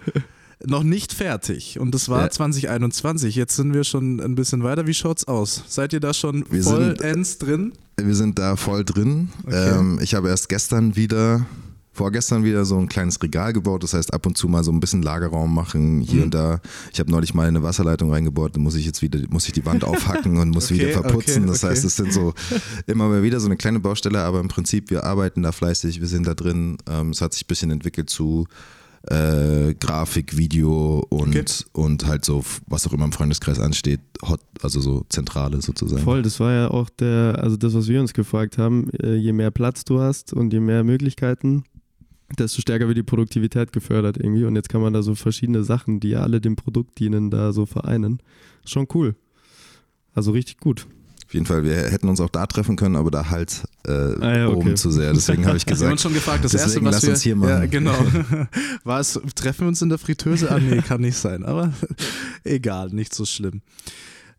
[0.66, 2.30] noch nicht fertig und das war Ja.
[2.30, 3.36] 2021.
[3.36, 4.88] Jetzt sind wir schon ein bisschen weiter.
[4.88, 5.64] Wie schaut's aus?
[5.68, 7.74] Seid ihr da schon Wir sind- vollends drin?
[8.02, 9.30] Wir sind da voll drin.
[9.46, 9.78] Okay.
[9.78, 11.46] Ähm, ich habe erst gestern wieder,
[11.92, 13.84] vorgestern wieder so ein kleines Regal gebaut.
[13.84, 16.24] Das heißt, ab und zu mal so ein bisschen Lagerraum machen hier Mhm.
[16.24, 16.60] und da.
[16.92, 18.56] Ich habe neulich mal eine Wasserleitung reingebaut.
[18.56, 21.44] Da muss ich jetzt wieder, muss ich die Wand aufhacken und muss Okay, wieder verputzen.
[21.44, 22.34] okay, das heißt, es sind so
[22.88, 26.00] immer mal wieder so eine kleine Baustelle, aber im Prinzip, wir arbeiten da fleißig.
[26.02, 26.78] Wir sind da drin.
[26.90, 28.48] Ähm, es hat sich ein bisschen entwickelt zu
[29.10, 31.46] äh, Grafik, Video und, Okay.
[31.74, 36.02] und halt so, was auch immer im Freundeskreis ansteht, hot, also so Zentrale sozusagen.
[36.02, 39.34] Voll, das war ja auch der, also das, was wir uns gefragt haben, äh, je
[39.34, 41.66] mehr Platz du hast und je mehr Möglichkeiten,
[42.40, 44.46] desto stärker wird die Produktivität gefördert irgendwie.
[44.46, 47.52] Und jetzt kann man da so verschiedene Sachen, die ja alle dem Produkt dienen, da
[47.54, 48.20] so vereinen.
[48.66, 49.16] Schon cool.
[50.16, 50.88] Also richtig gut.
[51.34, 54.38] Auf jeden Fall, wir hätten uns auch da treffen können, aber da halt äh, Ah
[54.38, 54.56] ja, okay.
[54.56, 55.14] oben zu sehr.
[55.14, 57.22] Deswegen habe ich Wir haben uns gesagt, schon gefragt, das deswegen erste, was wir, uns
[57.24, 57.50] hier machen.
[57.50, 57.98] Ja, genau.
[58.84, 60.52] War es, treffen wir uns in der Fritteuse?
[60.52, 61.74] Ah, nee, kann nicht sein, aber
[62.44, 63.64] egal, nicht so schlimm.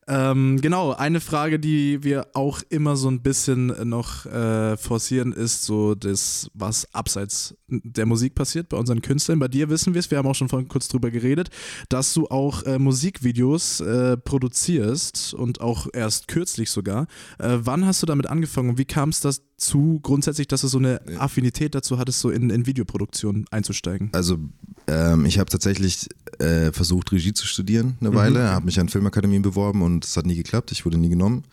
[0.06, 5.64] Ähm, genau, eine Frage, die wir auch immer so ein bisschen noch äh, forcieren, ist
[5.64, 9.38] so das, was abseits der Musik passiert bei unseren Künstlern.
[9.38, 11.50] Bei dir wissen wir es, wir haben auch schon vorhin kurz drüber geredet,
[11.88, 17.06] dass du auch äh, Musikvideos äh, produzierst und auch erst kürzlich sogar.
[17.38, 20.78] Äh, wann hast du damit angefangen und wie kam es dazu grundsätzlich, dass du so
[20.78, 24.10] eine Affinität dazu hattest, so in, in Videoproduktion einzusteigen?
[24.12, 24.38] Also
[24.86, 26.08] ähm, ich habe tatsächlich
[26.38, 28.14] äh, versucht, Regie zu studieren eine Mhm.
[28.14, 31.44] Weile, habe mich an Filmakademien beworben und es hat nie geklappt, ich wurde nie genommen.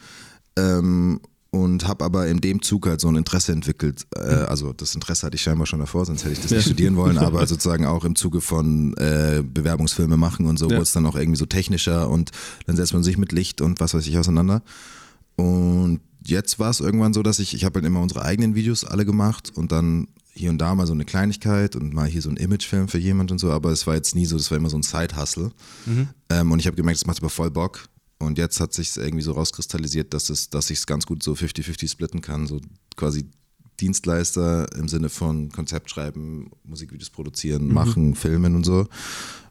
[0.57, 1.21] Ähm,
[1.53, 4.07] und habe aber in dem Zug halt so ein Interesse entwickelt.
[4.15, 6.95] Äh, also das Interesse hatte ich scheinbar schon davor, sonst hätte ich das nicht studieren
[6.95, 10.71] wollen, aber sozusagen auch im Zuge von äh, Bewerbungsfilme machen und so Ja.
[10.71, 12.31] wurde es dann auch irgendwie so technischer und
[12.67, 14.63] dann setzt man sich mit Licht und was weiß ich auseinander.
[15.35, 18.85] Und jetzt war es irgendwann so, dass ich, ich habe halt immer unsere eigenen Videos
[18.85, 22.29] alle gemacht und dann hier und da mal so eine Kleinigkeit und mal hier so
[22.29, 24.69] ein Imagefilm für jemand und so, aber es war jetzt nie so, das war immer
[24.69, 25.51] so ein Side-Hustle.
[26.29, 27.89] Ähm, und ich habe gemerkt, es macht aber voll Bock.
[28.21, 31.33] Und jetzt hat sich irgendwie so rauskristallisiert, dass es, dass ich es ganz gut so
[31.33, 32.47] 50-50 splitten kann.
[32.47, 32.61] So
[32.95, 33.29] quasi
[33.81, 38.85] Dienstleister im Sinne von Konzept schreiben, Musikvideos produzieren, machen, filmen und so.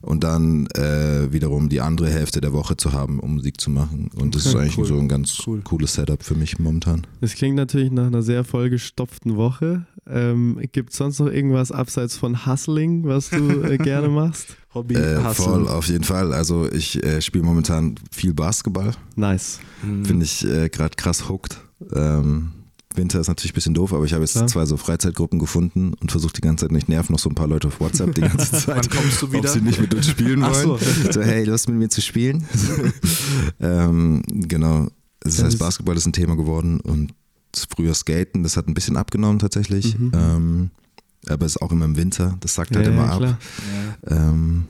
[0.03, 4.09] Und dann äh, wiederum die andere Hälfte der Woche zu haben, um Musik zu machen.
[4.15, 4.87] Und das Okay, ist eigentlich cool.
[4.87, 5.61] so ein ganz Cool.
[5.63, 7.07] cooles Setup für mich momentan.
[7.21, 9.85] Das klingt natürlich nach einer sehr vollgestopften Woche.
[10.09, 14.57] Ähm, Gibt es sonst noch irgendwas abseits von Hustling, was du äh, gerne machst?
[14.73, 16.33] Hobby, Äh, voll, auf jeden Fall.
[16.33, 18.93] Also ich äh, spiele momentan viel Basketball.
[19.17, 19.59] Nice.
[19.83, 20.05] Mhm.
[20.07, 21.61] Finde ich äh, gerade krass hooked.
[21.93, 22.53] Ähm,
[22.97, 24.47] Winter ist natürlich ein bisschen doof, aber ich habe jetzt Klar.
[24.49, 27.47] zwei so Freizeitgruppen gefunden und versuche die ganze Zeit nicht nerven noch so ein paar
[27.47, 28.67] Leute auf WhatsApp die ganze Zeit.
[28.69, 29.49] Wann kommst du Ob wieder?
[29.49, 30.55] sie nicht mit uns spielen wollen.
[30.55, 30.79] so.
[31.13, 32.45] So, hey, Lust mit mir zu spielen?
[33.61, 34.89] ähm, genau.
[35.21, 37.13] Das heißt, Basketball ist ein Thema geworden und
[37.77, 39.99] früher Skaten, das hat ein bisschen abgenommen tatsächlich.
[39.99, 40.13] Mhm.
[40.15, 40.71] Ähm,
[41.29, 43.19] aber es ist auch immer im Winter, das sagt halt Ja, immer ja, ab.
[43.19, 43.39] klar.
[44.07, 44.65] Ähm,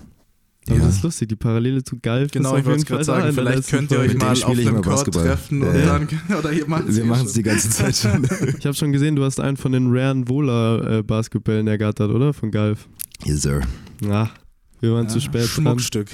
[0.70, 0.87] Aber ja.
[0.87, 3.90] das ist lustig, die Parallele zu Galf Genau, ist ich wollte gerade sagen, vielleicht könnt
[3.90, 5.98] ihr euch dem mal auf immer Court treffen und Ja.
[5.98, 8.26] dann, oder ihr macht Wir machen es die ganze Zeit schon.
[8.59, 12.33] Ich habe schon gesehen, du hast einen von den raren Vola-Basketballen ergattert, oder?
[12.33, 12.88] Von Galf.
[13.24, 13.61] yes, sir.
[14.00, 14.30] Na,
[14.80, 15.48] wir waren zu spät dran.
[15.48, 16.09] Schmuckstück.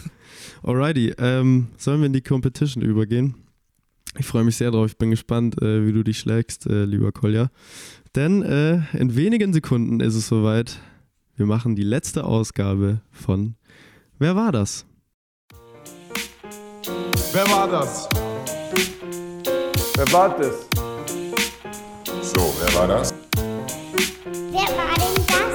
[0.62, 3.34] Alrighty, ähm, sollen wir in die Competition übergehen?
[4.18, 4.86] Ich freue mich sehr drauf.
[4.86, 7.50] Ich bin gespannt, äh, wie du dich schlägst, äh, lieber Kolja.
[8.16, 10.78] Denn äh, in wenigen Sekunden ist es soweit.
[11.36, 13.54] Wir machen die letzte Ausgabe von
[14.20, 14.84] Wer war das?
[17.32, 18.08] Wer war das?
[19.94, 20.66] Wer war das?
[22.22, 23.14] So, wer war das?
[24.50, 25.54] Wer war denn das?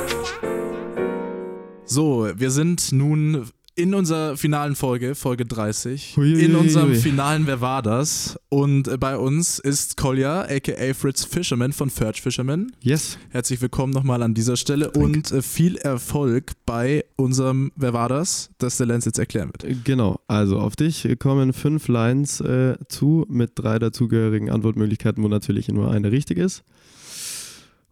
[1.84, 6.44] So, wir sind nun in unserer finalen Folge, Folge 30, Huiuiui.
[6.46, 8.38] in unserem finalen Wer war das?
[8.50, 12.72] Und äh, bei uns ist Kolja, aka Fritz Fisherman von Ferch Fisherman.
[12.82, 13.18] Yes.
[13.30, 18.52] Herzlich willkommen nochmal an dieser Stelle und äh, viel Erfolg bei unserem Wer war das?
[18.60, 19.64] Das der Lenz jetzt erklären wird.
[19.64, 25.28] Äh, Genau, also auf dich kommen fünf Lines äh, zu mit drei dazugehörigen Antwortmöglichkeiten, wo
[25.28, 26.64] natürlich nur eine richtig ist.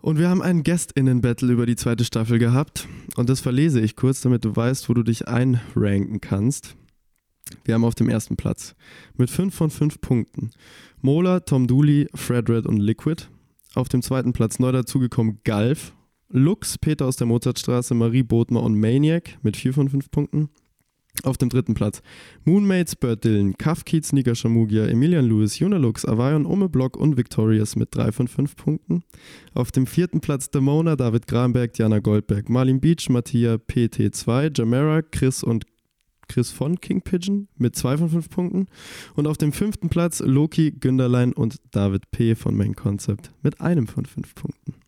[0.02, 2.88] Und wir haben einen GästInnen-Battle über die zweite Staffel gehabt.
[3.18, 6.76] Und das verlese ich kurz, damit du weißt, wo du dich einranken kannst.
[7.66, 8.76] Wir haben auf dem ersten Platz
[9.16, 10.52] mit 5 von 5 Punkten
[11.02, 13.26] Mola, Tom Dooley, Fred Red und Liquid.
[13.76, 15.94] Auf dem zweiten Platz neu dazugekommen Galf,
[16.30, 20.50] Lux, Peter aus der Mozartstraße, Marie Bodmer und Maniac mit 4 von 5 Punkten.
[21.24, 22.02] Auf dem dritten Platz
[22.46, 27.96] Moonmates, Bird Dylan, Kafkiez, Nika Shamugia, Emilian Lewis, Junalux, Avayon, Ome Block und Victorious mit
[27.96, 29.04] 3 von 5 Punkten.
[29.54, 35.44] Auf dem vierten Platz Demona, David Gramberg, Diana Goldberg, Marlin Beach, Mattia PT2, Jamera, Chris
[35.44, 35.66] und
[36.28, 38.68] Chris von King Pigeon mit 2 von 5 Punkten.
[39.16, 42.36] Und auf dem fünften Platz Loki, Günderlein und David P.
[42.36, 44.81] von Main Concept mit einem von 5 Punkten.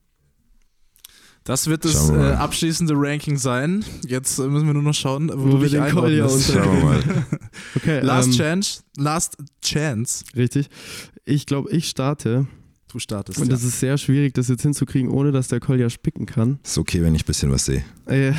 [1.45, 3.83] Das wird das äh, abschließende Ranking sein.
[4.07, 6.49] Jetzt äh, müssen wir nur noch schauen, wo, Wo wir den Kolja einordnest.
[6.51, 7.03] unter- Schauen wir mal.
[7.75, 8.81] Okay, Last ähm, Chance.
[8.97, 10.23] Last Chance.
[10.35, 10.69] Richtig.
[11.25, 12.47] Ich glaube, ich starte.
[12.89, 13.39] Du startest.
[13.39, 13.55] Und ja.
[13.55, 16.59] es ist sehr schwierig, das jetzt hinzukriegen, ohne dass der Kolja spicken kann.
[16.63, 17.83] Ist okay, wenn ich ein bisschen was sehe.
[18.05, 18.33] Äh,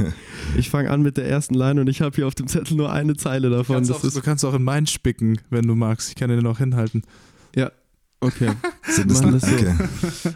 [0.56, 2.90] ich fange an mit der ersten Line und ich habe hier auf dem Zettel nur
[2.92, 3.76] eine Zeile du, davon.
[3.76, 6.08] kannst Das auch, ist du kannst auch in meinen spicken, wenn du magst.
[6.10, 7.02] Ich kann den auch hinhalten.
[8.20, 8.50] okay.
[8.88, 9.54] Sind das Machen das so.
[9.56, 9.74] okay.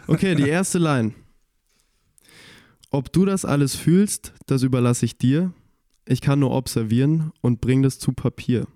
[0.07, 1.13] Okay, die erste Line.
[2.91, 5.53] Ob du das alles fühlst, das überlasse ich dir.
[6.05, 8.67] Ich kann nur observieren und bring das zu Papier.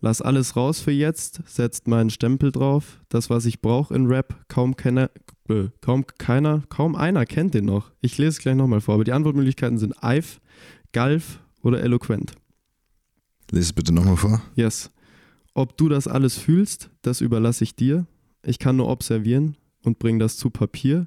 [0.00, 3.02] Lass alles raus für jetzt, setzt meinen Stempel drauf.
[3.10, 5.10] Das, was ich brauche in Rap, kaum keiner,
[5.50, 7.92] äh, kaum keiner, kaum einer kennt den noch.
[8.00, 10.40] Ich lese es gleich nochmal vor, aber die Antwortmöglichkeiten sind Eif,
[10.92, 12.32] Galf oder Eloquent.
[13.50, 14.40] Lies es bitte nochmal vor.
[14.54, 14.90] Yes.
[15.52, 18.06] Ob du das alles fühlst, das überlasse ich dir.
[18.42, 21.04] Ich kann nur observieren und bring das zu Papier.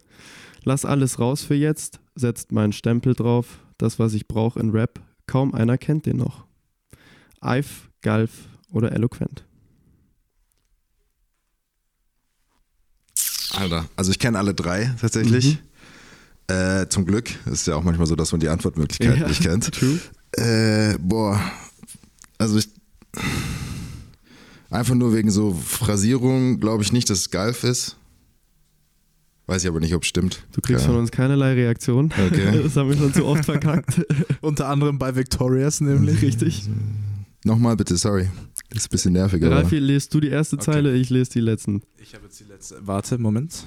[0.65, 4.99] Lass alles raus für jetzt, setzt meinen Stempel drauf, das, was ich brauche in Rap,
[5.27, 6.45] kaum einer kennt den noch.
[7.41, 8.31] Eif, Galf
[8.71, 9.45] oder Eloquent.
[13.51, 15.59] Alter, also ich kenne alle drei tatsächlich.
[16.49, 16.55] Mhm.
[16.55, 19.71] Äh, zum Glück ist ja auch manchmal so, dass man die Antwortmöglichkeit ja, nicht kennt.
[19.73, 19.99] True.
[20.33, 21.39] Äh, boah,
[22.37, 22.69] also ich
[24.69, 27.95] einfach nur wegen so Phrasierung glaube ich nicht, dass es Galf ist.
[29.45, 30.45] Weiß ich aber nicht, ob es stimmt.
[30.53, 30.91] Du kriegst Ja.
[30.91, 32.05] von uns keinerlei Reaktion.
[32.13, 32.59] Okay.
[32.63, 34.01] Das haben wir schon zu oft verkackt.
[34.41, 36.21] Unter anderem bei Victorious nämlich.
[36.21, 36.69] Richtig.
[37.43, 38.29] Nochmal bitte, sorry.
[38.69, 39.43] Das ist ein bisschen nervig.
[39.43, 40.65] Ralfi, lest du die erste Okay.
[40.65, 41.81] Zeile, ich lese die letzten.
[42.01, 42.77] Ich habe jetzt die letzte.
[42.87, 43.65] Warte, Moment.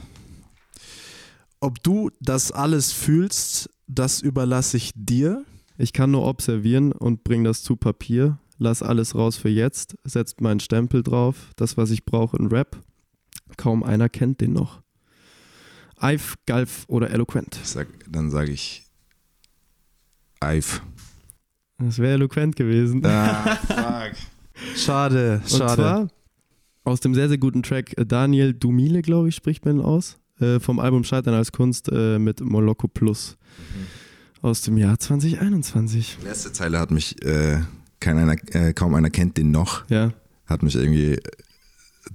[1.61, 5.45] Ob du das alles fühlst, das überlasse ich dir.
[5.79, 8.39] Ich kann nur observieren und bring das zu Papier.
[8.59, 11.51] Lass alles raus für jetzt, setzt meinen Stempel drauf.
[11.57, 12.79] Das, was ich brauche in Rap.
[13.59, 14.81] Kaum einer kennt den noch.
[15.99, 17.59] Eif, Galf oder Eloquent.
[17.63, 18.85] Sag, dann sage ich.
[20.41, 20.83] Eif.
[21.79, 23.05] Das wäre eloquent gewesen.
[23.05, 24.13] Ah, fuck.
[24.77, 25.75] Schade, Und schade.
[25.75, 26.09] zwar
[26.85, 30.19] aus dem sehr, sehr guten Track Daniel Dumile, glaube ich, spricht man aus.
[30.41, 33.37] Äh, vom Album Scheitern als Kunst äh, mit Moloko Plus.
[34.43, 36.19] Aus dem Jahr 2021.
[36.21, 37.61] Die letzte Zeile hat mich, äh,
[38.01, 39.89] kein einer, äh, kaum einer kennt den noch.
[39.91, 40.13] Ja.
[40.47, 41.19] Hat mich irgendwie,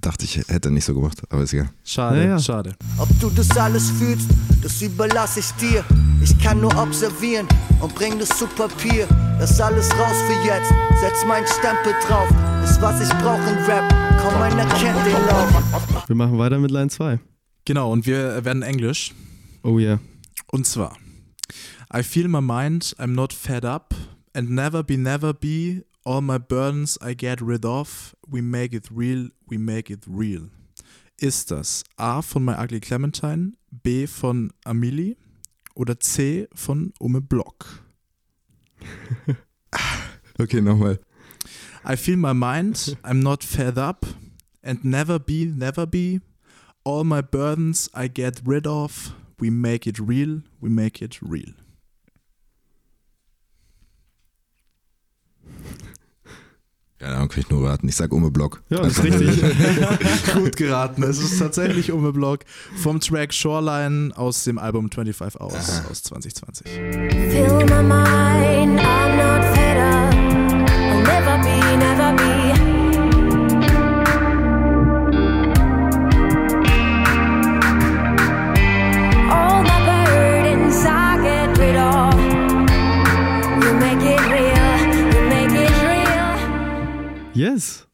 [0.00, 1.70] dachte ich, hätte er nicht so gemacht, aber ist egal.
[1.84, 2.38] Schade, Naja.
[2.38, 2.74] schade.
[2.98, 4.28] Ob du das alles fühlst,
[4.62, 5.84] das überlasse ich dir.
[6.22, 7.46] Ich kann nur observieren
[7.80, 9.06] und bring das zu Papier.
[9.38, 12.28] Das alles raus für jetzt, setz meinen Stempel drauf.
[12.64, 13.88] Ist was ich brauch in Rap,
[14.20, 16.08] kaum einer kennt den Lauf.
[16.08, 17.18] Wir machen weiter mit Line 2.
[17.64, 19.12] Genau, und wir werden Englisch.
[19.62, 19.98] Oh yeah.
[20.50, 20.96] Und zwar:
[21.94, 23.94] I feel my mind, I'm not fed up,
[24.34, 25.84] and never be, never be.
[26.04, 28.14] All my burdens I get rid of.
[28.28, 30.50] We make it real, we make it real.
[31.20, 35.16] Ist das A von My Ugly Clementine, B von Amelie
[35.74, 37.84] oder C von Ume Block?
[40.38, 40.98] Okay, nochmal.
[41.84, 44.06] I feel my mind, I'm not fed up,
[44.62, 46.20] and never be, never be.
[46.84, 49.14] All my burdens I get rid of.
[49.38, 51.52] We make it real, we make it real.
[57.02, 57.88] Keine Ahnung, kann ich nur raten.
[57.88, 58.62] Ich sag Ume Block.
[58.68, 60.34] Ja, ist Einfach nur- richtig.
[60.34, 61.02] Gut geraten.
[61.02, 62.40] Es ist tatsächlich Ume Block
[62.76, 66.68] vom Track Shoreline aus dem Album 25 Hours aus 2020.
[66.68, 69.61] Feel my mind, I'm not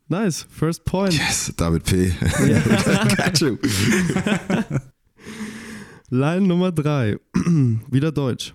[0.09, 0.47] Nice.
[0.51, 1.13] First point.
[1.15, 2.11] Yes, David P.
[3.17, 3.59] Got you.
[6.11, 7.19] Line Nummer 3.
[7.91, 8.55] Wieder Deutsch.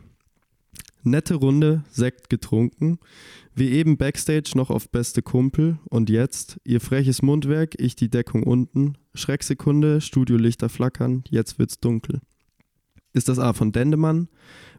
[1.04, 2.98] Nette Runde, Sekt getrunken.
[3.56, 5.78] Wie eben Backstage noch auf beste Kumpel.
[5.90, 8.98] Und jetzt, ihr freches Mundwerk, ich die Deckung unten.
[9.14, 12.22] Schrecksekunde, Studiolichter flackern, jetzt wird's dunkel.
[13.12, 14.28] Ist das A von Dendemann,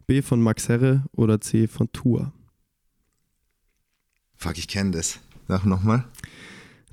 [0.07, 2.33] B von Max Herre oder C von Tour?
[4.35, 5.21] Fuck, ich kenne das.
[5.47, 6.03] Sag nochmal.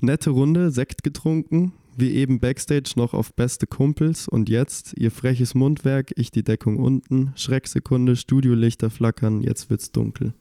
[0.03, 1.73] Nette Runde, Sekt getrunken.
[1.95, 4.27] Wie eben Backstage noch auf beste Kumpels.
[4.27, 7.31] Und jetzt, ihr freches Mundwerk, ich die Deckung unten.
[7.35, 10.33] Schrecksekunde, Studiolichter flackern, jetzt wird's dunkel.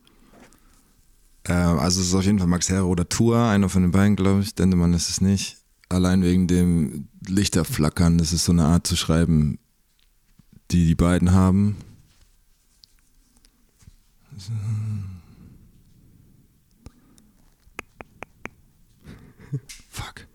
[1.44, 4.16] Ähm, also es ist auf jeden Fall Max Herre oder Tour, einer von den beiden,
[4.16, 4.55] glaube ich.
[4.55, 5.59] Dendemann ist es nicht.
[5.88, 9.59] Allein wegen dem Lichterflackern, das ist so eine Art zu schreiben,
[10.70, 11.77] die die beiden haben.
[19.93, 20.27] Fuck.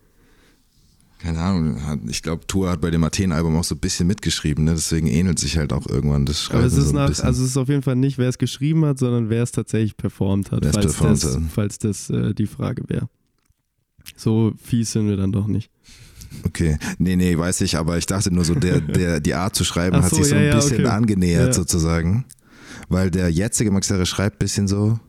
[1.18, 2.06] Keine Ahnung.
[2.08, 4.74] Ich glaube, Tour hat bei dem Athen-Album auch so ein bisschen mitgeschrieben, ne?
[4.74, 6.58] deswegen ähnelt sich halt auch irgendwann das Schreiben.
[6.58, 8.84] Aber es ist so nach, also es ist auf jeden Fall nicht, wer es geschrieben
[8.84, 11.42] hat, sondern wer es tatsächlich performt hat, falls, performt das, hat.
[11.52, 13.08] falls das äh, die Frage wäre.
[14.16, 15.70] So fies sind wir dann doch nicht.
[16.44, 19.64] Okay, nee, nee, weiß ich, aber ich dachte nur so, der, der, die Art zu
[19.64, 20.88] schreiben Ach hat so, sich so ja, ein ja, bisschen okay.
[20.88, 21.52] angenähert Ja.
[21.52, 22.26] sozusagen.
[22.88, 25.00] Weil der jetzige Max Herre schreibt ein bisschen so.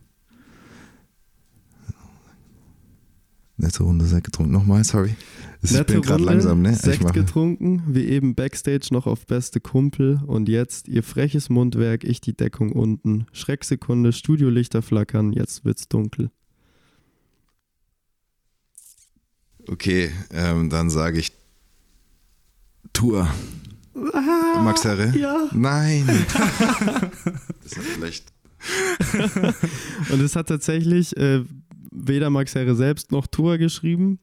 [3.59, 4.53] Nette Runde Sekt getrunken.
[4.53, 5.15] Nochmal, sorry.
[5.61, 6.73] Ich Nette bin gerade langsam, ne?
[6.73, 12.21] Sekt getrunken, wie eben Backstage noch auf beste Kumpel und jetzt ihr freches Mundwerk, ich
[12.21, 13.25] die Deckung unten.
[13.33, 16.31] Schrecksekunde, Studiolichter flackern, jetzt wird's dunkel.
[19.67, 21.33] Okay, ähm, dann sage ich
[22.93, 23.29] Tour.
[23.93, 25.11] Max Herre?
[25.13, 25.49] Ah, Ja.
[25.51, 26.07] Nein.
[27.63, 28.31] das ist schlecht.
[30.11, 31.43] Und es hat tatsächlich äh,
[32.05, 34.19] weder Max Herre selbst noch Tour geschrieben.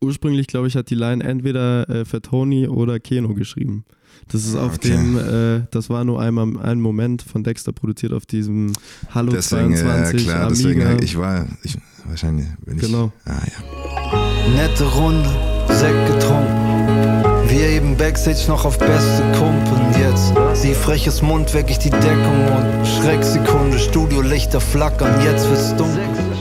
[0.00, 3.84] Ursprünglich, glaube ich, hat die Line entweder äh, für Tony oder Keno geschrieben.
[4.28, 4.90] Das ist auf Okay.
[4.90, 8.72] dem, äh, das war nur einmal ein Moment von Dexter produziert auf diesem
[9.12, 10.48] Hallo Deswegen, ja 22 klar, Amiga.
[10.50, 12.82] deswegen, ich war, ich, wahrscheinlich bin ich.
[12.82, 13.12] Genau.
[13.24, 14.54] Ah, ja.
[14.54, 15.28] Nette Runde,
[15.68, 17.48] Sekt getrunken.
[17.48, 20.32] Wir eben Backstage noch auf beste Kumpen jetzt.
[20.54, 26.37] Sie freches Mund, weg ich die Deckung und Schrecksekunde, Studiolichter flackern, jetzt wird's dunkel.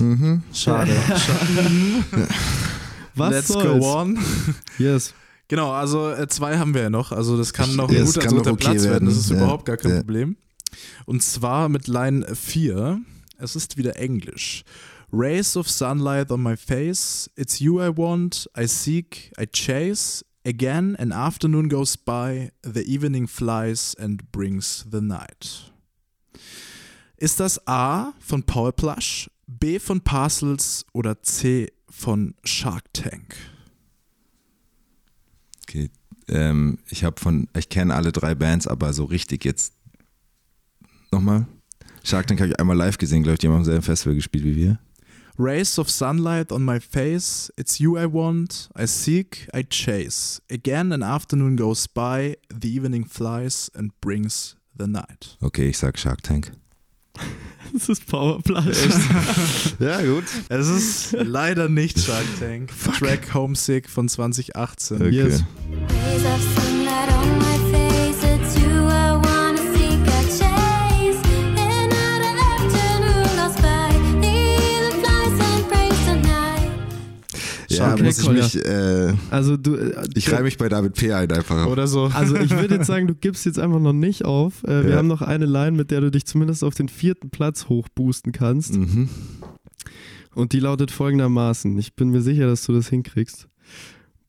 [0.00, 0.42] Mhm.
[0.52, 0.92] Schade.
[1.06, 2.04] Schade.
[3.14, 3.80] Was Let's soll's?
[3.80, 4.18] go on.
[4.78, 5.14] Yes.
[5.48, 7.10] Genau, also äh, zwei haben wir ja noch.
[7.12, 8.90] Also das kann noch ein es guter dritter okay Platz werden.
[8.92, 9.08] werden.
[9.08, 9.96] Das ist Ja, überhaupt gar kein ja.
[9.98, 10.36] Problem.
[11.06, 13.00] Und zwar mit Line 4.
[13.38, 14.62] Es ist wieder Englisch.
[15.12, 17.28] Rays of sunlight on my face.
[17.34, 18.48] It's you I want.
[18.56, 19.32] I seek.
[19.40, 20.24] I chase.
[20.46, 22.52] Again, an afternoon goes by.
[22.62, 25.72] The evening flies and brings the night.
[27.16, 33.36] Ist das A von Paul Plush, B von Parcels oder C von Shark Tank?
[35.62, 35.90] Okay.
[36.28, 39.74] Ähm, ich habe von, ich kenne alle drei Bands, aber so richtig jetzt
[41.10, 41.46] nochmal.
[42.04, 44.44] Shark Tank habe ich einmal live gesehen, glaube ich, die haben am selben Festival gespielt
[44.44, 44.78] wie wir.
[45.38, 50.40] Rays of sunlight on my face, it's you I want, I seek, I chase.
[50.50, 55.38] Again an afternoon goes by, the evening flies and brings the night.
[55.40, 56.52] Okay, ich sag Shark Tank.
[57.72, 58.60] Das ist Powerplay.
[59.78, 60.24] Ja, gut.
[60.48, 62.70] Es ist leider nicht Shark Tank.
[62.98, 64.96] Track Homesick von 2018.
[64.96, 65.10] Okay.
[65.10, 65.44] Yes.
[78.00, 79.74] Okay, muss ich mich, äh, Also du.
[79.76, 81.12] äh, ich reihe mich bei David P.
[81.12, 81.66] ein einfach.
[81.66, 82.04] Oder so.
[82.14, 84.64] Also ich würde jetzt sagen, du gibst jetzt einfach noch nicht auf.
[84.64, 84.96] Äh, wir Ja.
[84.96, 88.74] haben noch eine Line, mit der du dich zumindest auf den vierten Platz hochboosten kannst.
[88.76, 89.08] Mhm.
[90.34, 91.76] Und die lautet folgendermaßen.
[91.78, 93.48] Ich bin mir sicher, dass du das hinkriegst.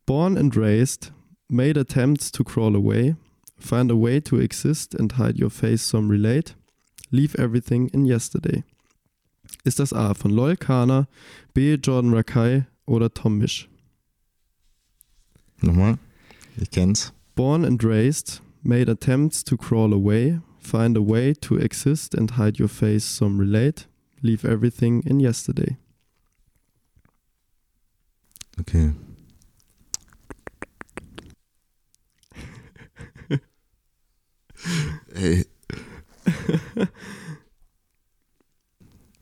[0.06, 1.14] Born and raised,
[1.48, 3.16] made attempts to crawl away,
[3.60, 6.56] find a way to exist and hide your face some relate,
[7.12, 8.64] leave everything in yesterday.
[9.64, 11.08] Ist das A von Loyal Kana,
[11.54, 13.70] B Jordan Rakai oder Tom Misch?
[15.62, 15.98] Nochmal.
[16.58, 17.14] Ich kenn's.
[17.36, 22.60] Born and raised, made attempts to crawl away, find a way to exist and hide
[22.60, 23.88] your face some relate,
[24.22, 25.78] leave everything in yesterday.
[28.60, 28.92] Okay.
[35.16, 35.44] Ey.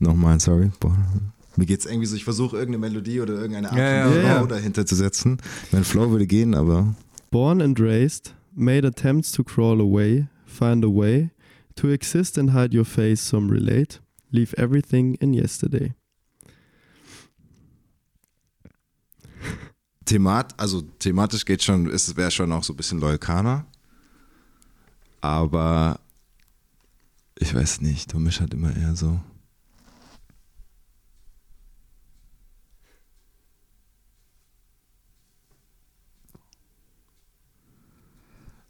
[0.02, 0.72] Nochmal, sorry.
[0.80, 0.98] Boah.
[1.56, 4.42] Mir geht's irgendwie so, ich versuche irgendeine Melodie oder irgendeine Art Ja, von ja, Flow
[4.42, 4.46] ja.
[4.48, 5.38] dahinter zu setzen.
[5.72, 6.96] Mein Flow würde gehen, aber
[7.32, 11.30] Born and raised, made attempts to crawl away, find a way
[11.76, 14.00] to exist and hide your face some relate,
[14.32, 15.94] leave everything in yesterday.
[20.06, 23.66] Themat, also thematisch geht schon, es wäre schon auch so ein bisschen Loyalkaner.
[25.22, 26.00] Aber
[27.38, 29.20] ich weiß nicht, Tomisch hat immer eher so.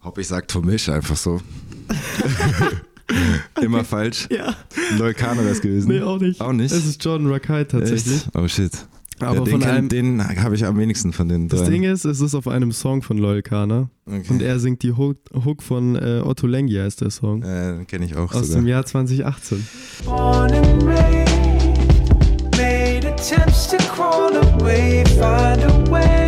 [0.04, 1.42] Hopp, ich sag Tomisch einfach so.
[3.62, 4.28] immer falsch.
[4.32, 4.56] Ja.
[4.98, 5.90] Loyalkaner wäre es gewesen.
[5.90, 6.40] Nee, auch nicht.
[6.42, 6.72] Auch nicht?
[6.72, 8.16] Es ist Jordan Rakai tatsächlich.
[8.28, 8.36] Echt?
[8.36, 8.72] Oh shit.
[9.20, 11.70] Aber ja, den von kann- einem, den habe ich am wenigsten von den das drei.
[11.72, 14.24] Ding ist, es ist auf einem Song von Loyal Kana okay.
[14.30, 17.44] und er singt die Hook, Hook von äh, Otto Lengi heißt der Song.
[17.44, 18.62] äh, den kenne ich auch Aus sogar.
[18.62, 19.68] dem Jahr 2018.
[20.06, 26.19] Born and raised, made attempts to crawl away, find a way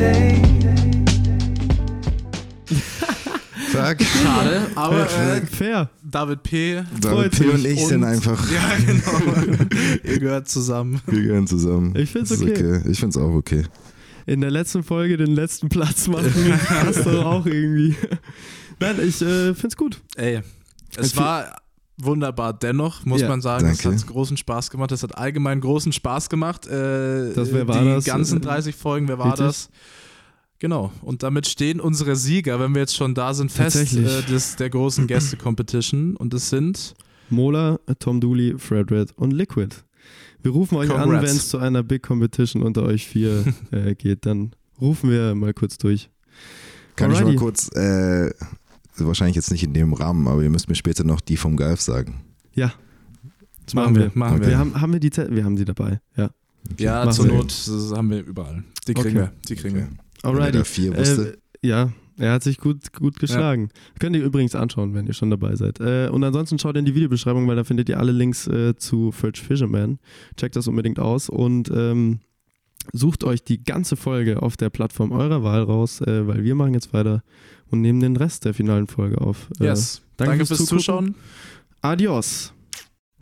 [0.00, 0.42] yesterday.
[3.72, 4.02] Sag.
[4.02, 5.90] Schade, aber äh, Fair.
[6.02, 6.82] David P.
[7.00, 7.48] David P.
[7.50, 9.66] und ich sind Und- einfach, Ja, genau.
[10.04, 11.00] Ihr gehört zusammen.
[11.06, 11.94] wir gehören zusammen.
[11.96, 12.80] Ich find's Das ist okay.
[12.90, 13.64] Ich find's auch okay.
[14.26, 16.32] In der letzten Folge den letzten Platz machen,
[16.66, 17.94] passt doch auch irgendwie.
[18.80, 20.00] Nein, ich äh, find's gut.
[20.16, 20.40] Ey,
[20.96, 21.60] es war
[22.02, 22.52] wunderbar.
[22.52, 23.98] Dennoch muss Ja, man sagen, es danke.
[24.00, 24.92] hat großen Spaß gemacht.
[24.92, 26.66] Es hat allgemein großen Spaß gemacht.
[26.66, 28.04] Äh, Das, wer war die das?
[28.04, 29.46] ganzen Äh, 30 Folgen, wer war richtig?
[29.46, 29.68] das?
[30.58, 30.92] Genau.
[31.02, 34.68] Und damit stehen unsere Sieger, wenn wir jetzt schon da sind, fest äh, des, der
[34.70, 36.16] großen Gäste-Competition.
[36.16, 36.94] Und es sind
[37.30, 39.74] Mola, Tom Dooley, Fred Red und Liquid.
[40.42, 41.28] Wir rufen euch an, Congrats.
[41.28, 44.26] wenn es zu einer Big Competition unter euch vier äh, geht.
[44.26, 46.10] Dann rufen wir mal kurz durch.
[46.96, 47.36] Kann ich Alrighty.
[47.36, 48.30] mal kurz, äh,
[49.06, 51.80] wahrscheinlich jetzt nicht in dem Rahmen, aber ihr müsst mir später noch die vom Galf
[51.80, 52.20] sagen.
[52.54, 52.72] Ja,
[53.66, 54.10] das machen wir.
[54.14, 54.42] Machen Okay.
[54.42, 54.58] wir wir.
[54.58, 55.36] haben, haben wir die Zettel?
[55.36, 56.00] Wir haben sie dabei.
[56.16, 56.30] Ja.
[56.78, 57.32] Ja, Machen zur wir.
[57.34, 58.64] Not das haben wir überall.
[58.86, 59.16] Die kriegen Okay.
[59.16, 59.32] wir.
[59.48, 59.88] Die kriegen wir.
[60.22, 60.64] Alrighty.
[60.64, 61.38] vier wusste.
[61.62, 63.70] Äh, ja, er hat sich gut, gut geschlagen.
[63.98, 65.80] Könnt ihr übrigens anschauen, wenn ihr schon dabei seid.
[65.80, 69.10] Äh, und ansonsten schaut in die Videobeschreibung, weil da findet ihr alle Links äh, zu
[69.12, 69.98] Fridge Fisherman.
[70.36, 72.20] Checkt das unbedingt aus und ähm,
[72.92, 76.74] sucht euch die ganze Folge auf der Plattform eurer Wahl raus, äh, weil wir machen
[76.74, 77.22] jetzt weiter
[77.70, 79.48] und nehmen den Rest der finalen Folge auf.
[79.60, 80.02] Äh, Yes.
[80.16, 80.68] danke Danke, fürs fürs.
[80.68, 81.14] Zuschauen.
[81.82, 82.52] Adios.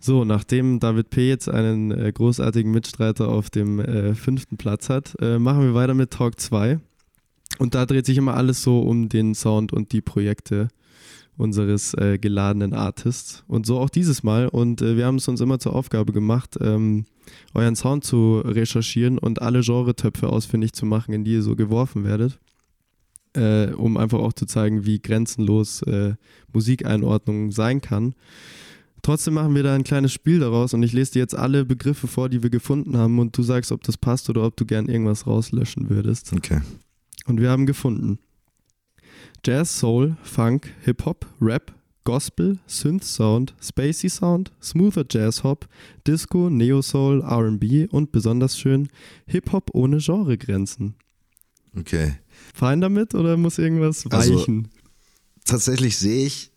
[0.01, 1.29] So, nachdem David P.
[1.29, 5.95] jetzt einen äh, großartigen Mitstreiter auf dem äh, fünften Platz hat, äh, machen wir weiter
[5.95, 6.79] mit Talk 2.
[7.59, 10.69] Und da dreht sich immer alles so um den Sound und die Projekte
[11.37, 13.45] unseres äh, geladenen Artists.
[13.49, 14.49] Und so auch dieses Mal.
[14.49, 17.07] Und äh, wir haben es uns immer zur Aufgabe gemacht, ähm,
[17.55, 22.05] euren Sound zu recherchieren und alle Genretöpfe ausfindig zu machen, in die ihr so geworfen
[22.05, 22.39] werdet.
[23.35, 26.15] Äh, um einfach auch zu zeigen, wie grenzenlos äh,
[26.53, 28.15] Musikeinordnung sein kann.
[29.03, 32.09] Trotzdem machen wir da ein kleines Spiel daraus und ich lese dir jetzt alle Begriffe
[32.09, 34.89] vor, die wir gefunden haben und du sagst, ob das passt oder ob du gern
[34.89, 36.33] irgendwas rauslöschen würdest.
[36.33, 36.61] Okay.
[37.27, 38.19] Und wir haben gefunden
[39.45, 41.73] Jazz, Soul, Funk, Hip-Hop, Rap,
[42.05, 45.69] Gospel, Synth-Sound, Spacey Sound, smoother Jazz-Hop,
[46.07, 48.89] Disco, Neo-Soul, R&B und besonders schön
[49.27, 50.95] Hip-Hop ohne Genregrenzen.
[51.79, 52.15] Okay.
[52.55, 54.69] Fein damit oder muss irgendwas Also, weichen?
[55.45, 56.51] Tatsächlich sehe ich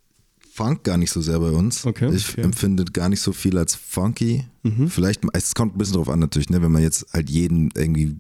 [0.54, 1.86] Funk gar nicht so sehr bei uns.
[1.86, 2.14] Okay.
[2.14, 2.42] Ich Okay.
[2.42, 4.46] empfinde gar nicht so viel als funky.
[4.64, 4.90] Mhm.
[4.90, 8.18] Vielleicht, es kommt ein bisschen drauf an natürlich, ne, wenn man jetzt halt jeden irgendwie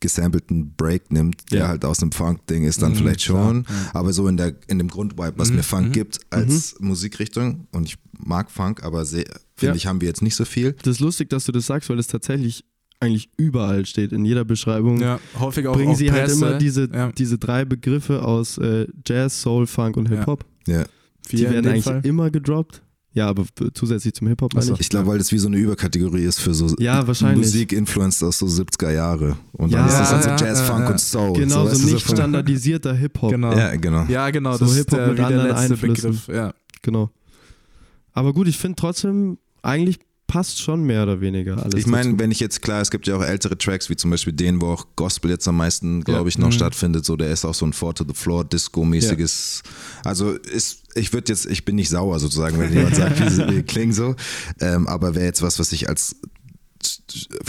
[0.00, 1.68] gesampelten Break nimmt, der Ja.
[1.68, 3.64] halt aus einem Funk-Ding ist, dann Mhm, vielleicht schon.
[3.64, 3.90] klar, ja.
[3.92, 5.92] Aber so in, der, in dem Grundvibe, was Mhm, mir Funk mhm.
[5.92, 9.26] gibt als Musikrichtung, und ich mag Funk, aber sehr-
[9.56, 9.74] finde Ja.
[9.74, 10.72] ich, haben wir jetzt nicht so viel.
[10.82, 12.64] Das ist lustig, dass du das sagst, weil es tatsächlich
[13.00, 15.00] eigentlich überall steht, in jeder Beschreibung.
[15.00, 16.44] Ja, häufig auch Bringen auf sie halt Presse.
[16.46, 17.10] immer diese, ja.
[17.12, 20.18] diese drei Begriffe aus äh, Jazz, Soul, Funk und Ja.
[20.18, 20.44] Hip-Hop.
[20.66, 20.84] Ja.
[21.30, 22.00] Die werden eigentlich Fall.
[22.04, 22.82] immer gedroppt.
[23.12, 23.44] Ja, aber
[23.74, 24.74] zusätzlich zum Hip-Hop meine Ach so.
[24.74, 24.80] ich.
[24.82, 27.38] Ich glaube, weil das wie so eine Überkategorie ist für so Ja, wahrscheinlich.
[27.46, 29.36] Musik influenced aus so 70er Jahre.
[29.52, 30.90] Und Ja, dann ist das halt so ja, Jazz, ja, Funk ja.
[30.90, 31.32] und Soul.
[31.32, 33.30] Genau, so, du, nicht von- standardisierter Hip-Hop.
[33.32, 33.52] Genau.
[33.52, 34.04] Ja, genau.
[34.08, 34.56] Ja, genau.
[34.56, 36.10] So Hip-Hop mit anderen letzte Einflüssen.
[36.10, 36.28] Begriff.
[36.28, 36.52] Ja.
[36.82, 37.10] Genau.
[38.12, 39.98] Aber gut, ich finde trotzdem, eigentlich
[40.30, 41.74] passt schon mehr oder weniger alles.
[41.74, 44.32] Ich meine, wenn ich jetzt, klar, es gibt ja auch ältere Tracks, wie zum Beispiel
[44.32, 46.52] den, wo auch Gospel jetzt am meisten, glaube ich, noch Mhm.
[46.52, 47.04] stattfindet.
[47.04, 49.62] So, der ist auch so ein Four to the Floor, Disco-mäßiges.
[50.04, 53.62] Also ist, ich würde jetzt, ich bin nicht sauer sozusagen, wenn jemand sagt, wie sie
[53.64, 54.14] klingen so.
[54.60, 56.14] Ähm, aber wäre jetzt was, was ich als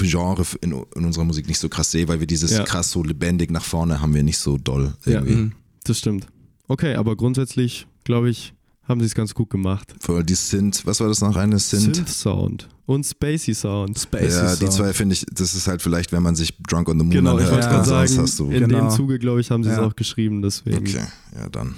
[0.01, 2.63] Genre in, in unserer Musik nicht so krass sehe, weil wir dieses Ja.
[2.63, 5.13] krass so lebendig nach vorne haben wir nicht so doll Ja.
[5.13, 5.35] irgendwie.
[5.35, 5.51] Mhm.
[5.83, 6.27] das stimmt.
[6.67, 8.53] Okay, aber grundsätzlich, glaube ich,
[8.91, 9.93] haben sie es ganz gut gemacht.
[9.99, 11.95] Vor allem die Synth, was war das noch eine Synth?
[11.95, 13.97] Synth-Sound und Spacey Sound.
[13.97, 14.73] Spacey ja, die Sound.
[14.73, 17.37] zwei finde ich, das ist halt vielleicht, wenn man sich Drunk on the Moon Genau,
[17.39, 17.83] ich anhört, wollte Ja.
[17.83, 18.51] sagen, hast du.
[18.51, 18.79] in Genau.
[18.81, 19.83] dem Zuge, glaube ich, haben sie es Ja.
[19.87, 20.77] auch geschrieben, deswegen.
[20.77, 21.01] Okay,
[21.35, 21.73] ja dann.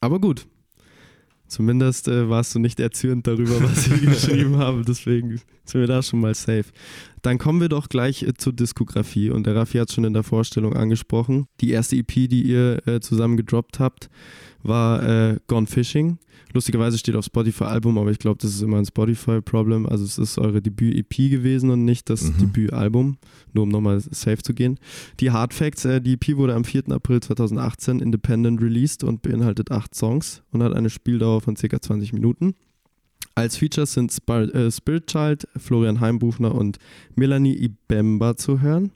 [0.00, 0.46] Aber gut.
[1.48, 6.02] Zumindest äh, warst du nicht erzürnt darüber, was ich geschrieben habe, deswegen sind wir da
[6.02, 6.64] schon mal safe.
[7.20, 10.14] Dann kommen wir doch gleich äh, zur Diskografie und der Raffi hat es schon in
[10.14, 11.44] der Vorstellung angesprochen.
[11.60, 14.08] Die erste EP, die ihr äh, zusammen gedroppt habt,
[14.62, 16.18] war äh, Gone Fishing.
[16.54, 19.86] Lustigerweise steht auf Spotify Album, aber ich glaube, das ist immer ein Spotify-Problem.
[19.86, 22.38] Also es ist eure Debüt-EP gewesen und nicht das Mhm.
[22.38, 23.16] Debütalbum,
[23.54, 24.78] nur um nochmal safe zu gehen.
[25.20, 26.90] Die Hard Facts, äh, die EP wurde am 4.
[26.90, 31.80] April 2018 independent released und beinhaltet acht Songs und hat eine Spieldauer von ca.
[31.80, 32.54] 20 Minuten.
[33.34, 36.78] Als Features sind Spar äh, Spirit Child, Florian Heimbuchner und
[37.14, 38.92] Melanie Ibemba zu hören.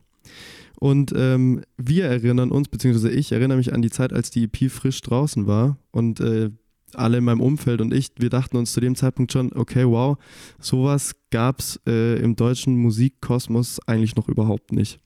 [0.78, 4.70] Und ähm, wir erinnern uns, beziehungsweise ich erinnere mich an die Zeit, als die EP
[4.70, 6.50] frisch draußen war und äh,
[6.94, 10.16] alle in meinem Umfeld und ich, wir dachten uns zu dem Zeitpunkt schon, okay, wow,
[10.58, 15.00] sowas gab es äh, im deutschen Musikkosmos eigentlich noch überhaupt nicht.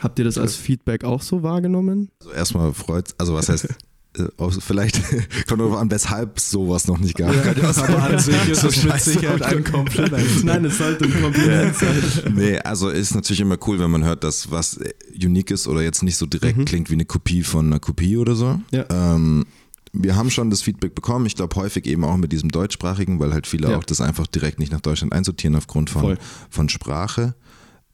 [0.00, 2.10] Habt ihr das als Feedback auch so wahrgenommen?
[2.20, 3.68] Also erstmal freut, also was heißt,
[4.36, 5.00] aus- vielleicht
[5.48, 7.34] kommt darauf an, weshalb es sowas noch nicht gab.
[7.34, 7.88] Ja sein.
[7.94, 9.00] Aber an sich ist es mit.
[9.00, 10.24] Sicherheit ein Kompliment.
[10.44, 12.34] Nein, es sollte ein Kompliment sein.
[12.34, 14.92] Nee, also ist natürlich immer cool, wenn man hört, dass was äh,
[15.22, 16.64] unique ist oder jetzt nicht so direkt Mhm.
[16.64, 18.58] klingt wie eine Kopie von einer Kopie oder so.
[18.72, 18.86] Ja.
[18.90, 19.46] Ähm,
[19.92, 23.32] wir haben schon das Feedback bekommen, ich glaube häufig eben auch mit diesem deutschsprachigen, weil
[23.32, 23.78] halt viele Ja.
[23.78, 26.18] auch das einfach direkt nicht nach Deutschland einsortieren aufgrund von, Voll.
[26.50, 27.34] von Sprache.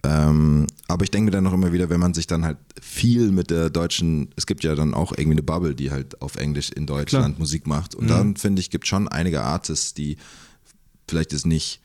[0.05, 3.31] Ähm, aber ich denke mir dann noch immer wieder, wenn man sich dann halt viel
[3.33, 6.71] mit der deutschen, es gibt ja dann auch irgendwie eine Bubble, die halt auf Englisch
[6.71, 7.95] in Deutschland Musik macht.
[7.95, 8.09] Und Mhm.
[8.09, 10.17] dann finde ich, gibt schon einige Artists, die
[11.09, 11.81] vielleicht ist nicht,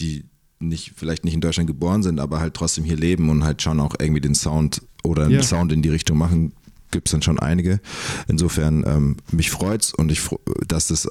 [0.00, 0.24] die
[0.60, 3.78] nicht, vielleicht nicht in Deutschland geboren sind, aber halt trotzdem hier leben und halt schon
[3.80, 5.42] auch irgendwie den Sound oder einen Ja.
[5.42, 6.52] Sound in die Richtung machen,
[6.90, 7.80] gibt es dann schon einige.
[8.28, 10.20] Insofern, ähm, mich freut's und ich,
[10.66, 11.06] dass das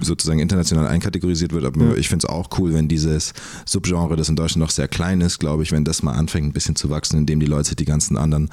[0.00, 1.94] sozusagen international einkategorisiert wird, aber Ja.
[1.94, 3.32] ich finde es auch cool, wenn dieses
[3.64, 6.52] Subgenre, das in Deutschland noch sehr klein ist, glaube ich, wenn das mal anfängt ein
[6.52, 8.48] bisschen zu wachsen, indem die Leute die ganzen anderen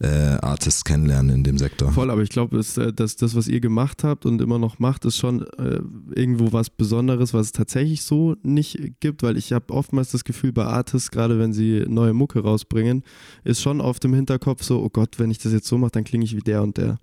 [0.00, 0.08] äh,
[0.40, 1.92] Artists kennenlernen in dem Sektor.
[1.92, 4.78] Voll, aber ich glaube, dass, äh, dass das, was ihr gemacht habt und immer noch
[4.78, 5.80] macht, ist schon äh,
[6.14, 10.52] irgendwo was Besonderes, was es tatsächlich so nicht gibt, weil ich habe oftmals das Gefühl
[10.52, 13.02] bei Artists, gerade wenn sie neue Mucke rausbringen,
[13.44, 16.04] ist schon auf dem Hinterkopf so, oh Gott, wenn ich das jetzt so mache, dann
[16.04, 16.98] klinge ich wie der und der.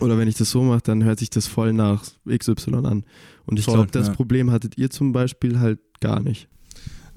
[0.00, 3.04] Oder wenn ich das so mache, dann hört sich das voll nach XY an.
[3.46, 4.14] Und ich glaube, das ja.
[4.14, 6.48] Problem hattet ihr zum Beispiel halt gar nicht.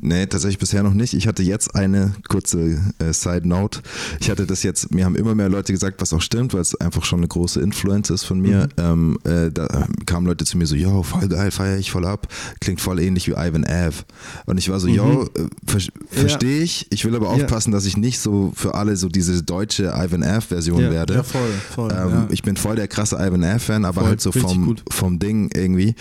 [0.02, 1.14] Nee, tatsächlich bisher noch nicht.
[1.14, 3.82] Ich hatte jetzt eine kurze äh, Side Note.
[4.20, 6.76] Ich hatte das jetzt, mir haben immer mehr Leute gesagt, was auch stimmt, weil es
[6.80, 8.70] einfach schon eine große Influence ist von mir.
[8.78, 12.28] Ähm, äh, da kamen Leute zu mir so, yo, voll geil, feiere ich voll ab.
[12.62, 13.96] Klingt voll ähnlich wie Ivan Ave.
[14.46, 15.80] Und ich war so, yo, äh, ver
[16.10, 16.88] verstehe ich.
[16.92, 17.44] Ich will aber Ja.
[17.44, 20.92] aufpassen, dass ich nicht so für alle so diese deutsche Ivan Ave-Version Ja.
[20.92, 21.16] werde.
[21.16, 21.42] Ja, voll,
[21.76, 21.92] voll.
[21.92, 22.28] Ähm, ja.
[22.32, 25.96] Ich bin voll der krasse Ivan Ave-Fan, aber Voll, halt so vom, vom Ding irgendwie.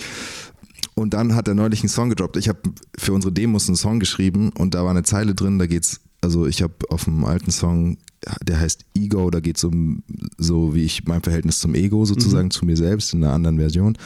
[0.99, 2.37] Und dann hat er neulich einen Song gedroppt.
[2.37, 2.59] Ich habe
[2.97, 6.45] für unsere Demos einen Song geschrieben und da war eine Zeile drin, da geht's, also
[6.45, 7.97] ich habe auf dem alten Song,
[8.43, 10.03] der heißt Ego, da geht es um
[10.37, 12.51] so wie ich mein Verhältnis zum Ego sozusagen, Mhm.
[12.51, 13.97] zu mir selbst in einer anderen Version.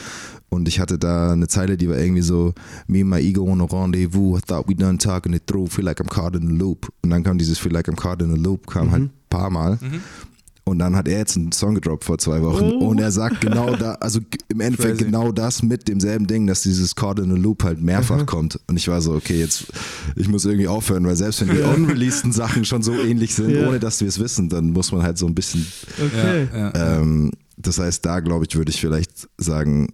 [0.50, 2.54] Und ich hatte da eine Zeile, die war irgendwie so,
[2.86, 5.84] me and my ego on a rendezvous, I thought we done talking it through, feel
[5.84, 6.88] like I'm caught in a loop.
[7.02, 9.50] Und dann kam dieses feel like I'm caught in a loop, kam halt ein paar
[9.50, 9.80] Mal.
[10.66, 12.88] Und dann hat er jetzt einen Song gedroppt vor zwei Wochen Oh.
[12.88, 15.04] und er sagt genau da, also im Endeffekt Crazy.
[15.04, 18.58] genau das mit demselben Ding, dass dieses Caught in a Loop halt mehrfach kommt.
[18.66, 19.66] Und ich war so, okay, jetzt,
[20.16, 23.68] ich muss irgendwie aufhören, weil selbst wenn die unreleaseden Sachen schon so ähnlich sind, Ja.
[23.68, 25.66] ohne dass wir es wissen, dann muss man halt so ein bisschen,
[26.02, 26.48] Okay.
[26.54, 26.98] ja, ja.
[27.00, 29.88] ähm, das heißt, da glaube ich, würde ich vielleicht sagen,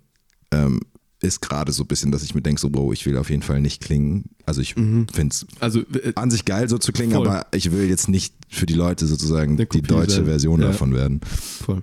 [0.53, 0.81] ähm,
[1.23, 3.43] ist gerade so ein bisschen, dass ich mir denke, so, wow, ich will auf jeden
[3.43, 4.31] Fall nicht klingen.
[4.47, 5.07] Also ich Mhm.
[5.13, 7.27] finde es Also, äh, an sich geil, so zu klingen, Voll.
[7.29, 10.25] aber ich will jetzt nicht für die Leute sozusagen die deutsche sein.
[10.25, 10.69] Version Ja.
[10.69, 11.21] davon werden.
[11.23, 11.83] voll.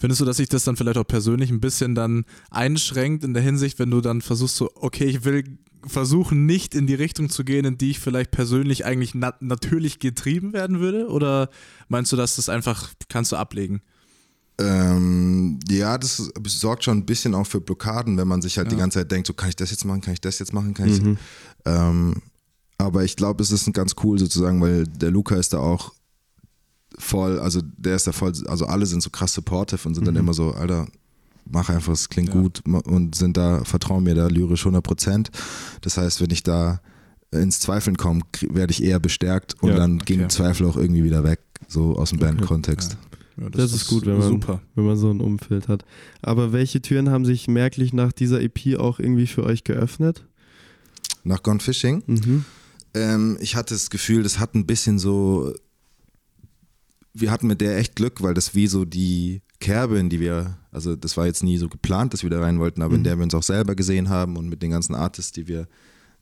[0.00, 3.42] Findest du, dass sich das dann vielleicht auch persönlich ein bisschen dann einschränkt in der
[3.42, 5.44] Hinsicht, wenn du dann versuchst so, okay, ich will
[5.86, 9.98] versuchen, nicht in die Richtung zu gehen, in die ich vielleicht persönlich eigentlich na natürlich
[10.00, 11.08] getrieben werden würde?
[11.08, 11.50] Oder
[11.88, 13.80] meinst du, dass das einfach kannst du ablegen?
[14.60, 18.74] Ähm, ja, das sorgt schon ein bisschen auch für Blockaden, wenn man sich halt die
[18.74, 18.80] Ja.
[18.80, 20.88] ganze Zeit denkt, so kann ich das jetzt machen, kann ich das jetzt machen, kann
[20.88, 21.00] ich.
[21.00, 21.16] Mhm.
[21.64, 22.14] Ähm,
[22.76, 25.92] aber ich glaube, es ist ganz cool sozusagen, weil der Luca ist da auch
[26.98, 30.14] voll, also der ist da voll, also alle sind so krass supportive und sind dann
[30.14, 30.20] Mhm.
[30.20, 30.86] immer so, Alter,
[31.44, 32.40] mach einfach, es klingt Ja.
[32.40, 35.30] gut und sind da, vertrauen mir da lyrisch 100 Prozent.
[35.82, 36.80] Das heißt, wenn ich da
[37.30, 40.16] ins Zweifeln komme, werde ich eher bestärkt und Ja, dann okay.
[40.16, 42.92] gehen Zweifel auch irgendwie wieder weg, so aus dem Bandkontext.
[42.92, 42.98] Ja,
[43.52, 44.60] Das, ist gut, wenn man, super.
[44.74, 45.84] wenn man so ein Umfeld hat.
[46.22, 50.24] Aber welche Türen haben sich merklich nach dieser EP auch irgendwie für euch geöffnet?
[51.24, 52.02] Nach Gone Fishing?
[52.06, 52.44] Mhm.
[52.94, 55.52] Ähm, ich hatte das Gefühl, das hat ein bisschen so.
[57.14, 60.56] Wir hatten mit der echt Glück, weil das wie so die Kerbe, in die wir,
[60.70, 63.04] also das war jetzt nie so geplant, dass wir da rein wollten, aber in Mhm.
[63.04, 65.66] der wir uns auch selber gesehen haben und mit den ganzen Artists, die wir,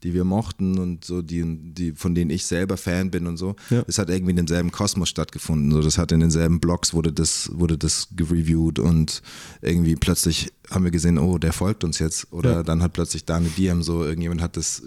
[0.03, 1.43] die wir mochten und so, die,
[1.73, 3.57] die, von denen ich selber Fan bin und so.
[3.71, 3.83] Ja.
[3.87, 5.73] Es hat irgendwie in demselben Kosmos stattgefunden.
[5.73, 9.23] So, das hat in denselben Blogs wurde das, wurde das gereviewt und
[9.63, 12.33] irgendwie plötzlich haben wir gesehen, oh, der folgt uns jetzt.
[12.33, 12.63] Oder Ja.
[12.63, 14.83] dann hat plötzlich da eine DM so, irgendjemand hat das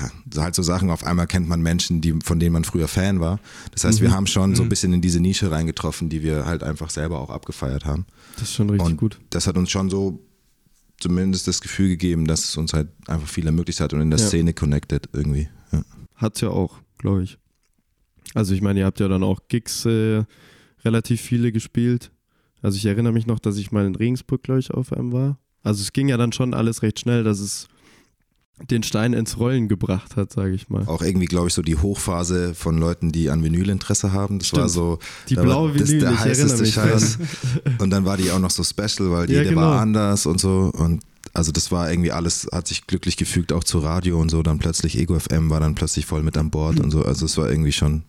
[0.00, 2.88] ja, so halt so Sachen, auf einmal kennt man Menschen, die, von denen man früher
[2.88, 3.38] Fan war.
[3.72, 6.62] Das heißt, wir haben schon so ein bisschen in diese Nische reingetroffen, die wir halt
[6.62, 8.06] einfach selber auch abgefeiert haben.
[8.34, 9.20] Das ist schon richtig und gut.
[9.30, 10.20] das hat uns schon so
[11.00, 14.18] zumindest das Gefühl gegeben, dass es uns halt einfach viel ermöglicht hat und in der
[14.20, 14.26] Ja.
[14.26, 15.48] Szene connected irgendwie.
[15.72, 15.82] Ja.
[16.16, 17.38] Hat's ja auch, glaube ich.
[18.34, 20.24] Also ich meine, ihr habt ja dann auch Gigs äh,
[20.84, 22.10] relativ viele gespielt.
[22.62, 25.38] Also ich erinnere mich noch, dass ich mal in Regensburg, glaube ich, auf einem war.
[25.62, 27.68] Also es ging ja dann schon alles recht schnell, dass es
[28.70, 30.86] den Stein ins Rollen gebracht hat, sage ich mal.
[30.86, 34.38] Auch irgendwie, glaube ich, so die Hochphase von Leuten, die an Vinyl Interesse haben.
[34.38, 34.70] Das war Stimmt.
[34.70, 34.98] so
[35.28, 37.18] Die blaue war das Vinyl, der ich erinnere heißeste Scheiß.
[37.78, 39.62] Und dann war die auch noch so special, weil Ja, jede genau.
[39.62, 40.70] war anders und so.
[40.72, 41.02] Und
[41.32, 44.42] also das war irgendwie alles, hat sich glücklich gefügt, auch zu Radio und so.
[44.44, 47.02] Dann plötzlich Ego FM war dann plötzlich voll mit an Bord und so.
[47.04, 48.02] Also es war irgendwie schon.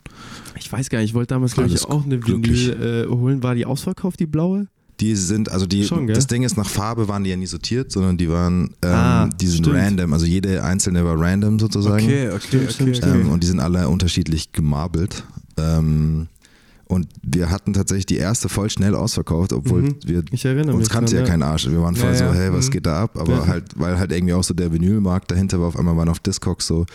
[0.58, 2.68] Ich weiß gar nicht, ich wollte damals, glaube ich, auch eine glücklich.
[2.68, 3.42] Vinyl äh, holen.
[3.42, 4.68] War die ausverkauft, die blaue?
[5.00, 7.92] Die sind, also die, Schon, das Ding ist, nach Farbe waren die ja nie sortiert,
[7.92, 9.76] sondern die waren, ähm, Ah, die sind stimmt.
[9.76, 10.12] random.
[10.14, 12.02] Also jede einzelne war random sozusagen.
[12.04, 12.66] Okay, okay, okay.
[12.72, 13.20] stimmt, okay.
[13.20, 15.24] Ähm, und die sind alle unterschiedlich gemarbelt.
[15.58, 16.28] Ähm,
[16.88, 19.96] und wir hatten tatsächlich die erste voll schnell ausverkauft, obwohl Mhm.
[20.04, 20.22] wir
[20.74, 21.68] uns kannte ja kein Arsch.
[21.68, 22.32] Wir waren voll Ja, so, ja.
[22.34, 22.70] hey, was Mhm.
[22.70, 23.18] geht da ab?
[23.18, 23.46] Aber Ja.
[23.46, 26.66] halt, weil halt irgendwie auch so der Vinylmarkt dahinter war, auf einmal waren auf Discogs
[26.66, 26.86] so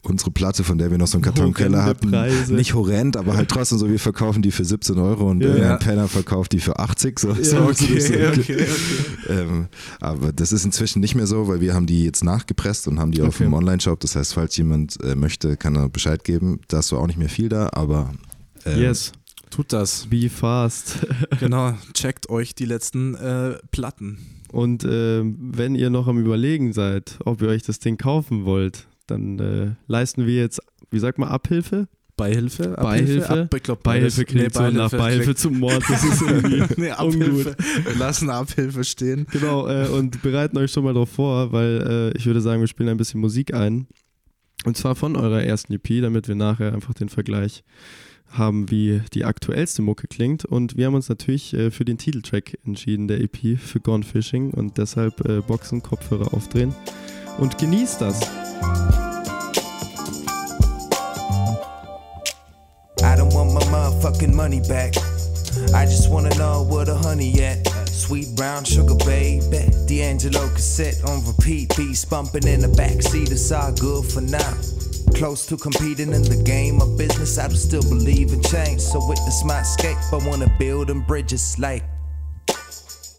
[0.00, 2.10] unsere Platte, von der wir noch so einen Karton im Keller Horrende hatten.
[2.10, 2.54] Preise.
[2.54, 5.54] Nicht horrend, aber halt trotzdem so, wir verkaufen die für 17 Euro und Ja.
[5.54, 5.76] Ja.
[5.76, 7.18] Penner verkauft die für 80.
[7.18, 8.66] So, so, okay, so, okay, okay.
[9.28, 9.66] ähm,
[10.00, 13.12] aber das ist inzwischen nicht mehr so, weil wir haben die jetzt nachgepresst und haben
[13.12, 13.44] die auf Okay.
[13.44, 14.00] dem Online-Shop.
[14.00, 16.60] Das heißt, falls jemand äh, möchte, kann er Bescheid geben.
[16.68, 18.10] Da ist zwar auch nicht mehr viel da, aber
[18.66, 19.12] ähm, Yes,
[19.50, 20.06] Tut das.
[20.10, 21.06] be fast.
[21.40, 21.74] Genau.
[21.94, 24.18] Checkt euch die letzten äh, Platten.
[24.52, 28.86] Und äh, wenn ihr noch am Überlegen seid, ob ihr euch das Ding kaufen wollt,
[29.06, 30.60] dann äh, leisten wir jetzt,
[30.90, 31.88] wie sagt man, Abhilfe?
[32.16, 32.68] Beihilfe?
[32.80, 33.42] Beihilfe?
[33.42, 35.82] Ab, ich glaub, Beihilfe klingt so nach Beihilfe klingt- zum Mord.
[35.86, 37.22] Das ist irgendwie nee, ungut.
[37.48, 37.56] Abhilfe.
[37.84, 39.26] Wir lassen Abhilfe stehen.
[39.30, 42.68] Genau, äh, und bereiten euch schon mal drauf vor, weil äh, ich würde sagen, wir
[42.68, 43.86] spielen ein bisschen Musik ein.
[44.64, 47.62] Und zwar von eurer ersten EP, damit wir nachher einfach den Vergleich
[48.30, 50.44] haben, wie die aktuellste Mucke klingt.
[50.44, 54.50] Und wir haben uns natürlich äh, für den Titeltrack entschieden, der EP für Gone Fishing.
[54.50, 56.74] Und deshalb äh, Boxen, Kopfhörer aufdrehen
[57.38, 58.20] und genießt das.
[63.00, 64.96] I don't want my motherfucking money back.
[65.72, 67.66] I just wanna know where the honey at.
[67.88, 69.70] Sweet brown sugar baby.
[69.86, 71.74] D'Angelo cassette on repeat.
[71.76, 73.30] Beast bumping in the backseat.
[73.30, 74.85] It's all good for now.
[75.16, 77.38] Close to competing in the game of business.
[77.38, 78.82] I do still believe in change.
[78.82, 79.96] So witness my escape.
[80.12, 81.82] I wanna build them bridges like.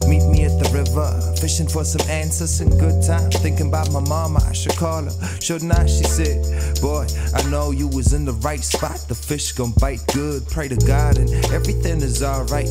[0.07, 3.31] Meet me at the river, fishing for some answers in good time.
[3.31, 5.41] Thinking about my mama, I should call her.
[5.41, 5.87] Shouldn't I?
[5.87, 9.03] She said, Boy, I know you was in the right spot.
[9.07, 10.47] The fish gon' bite good.
[10.49, 12.69] Pray to God, and everything is alright.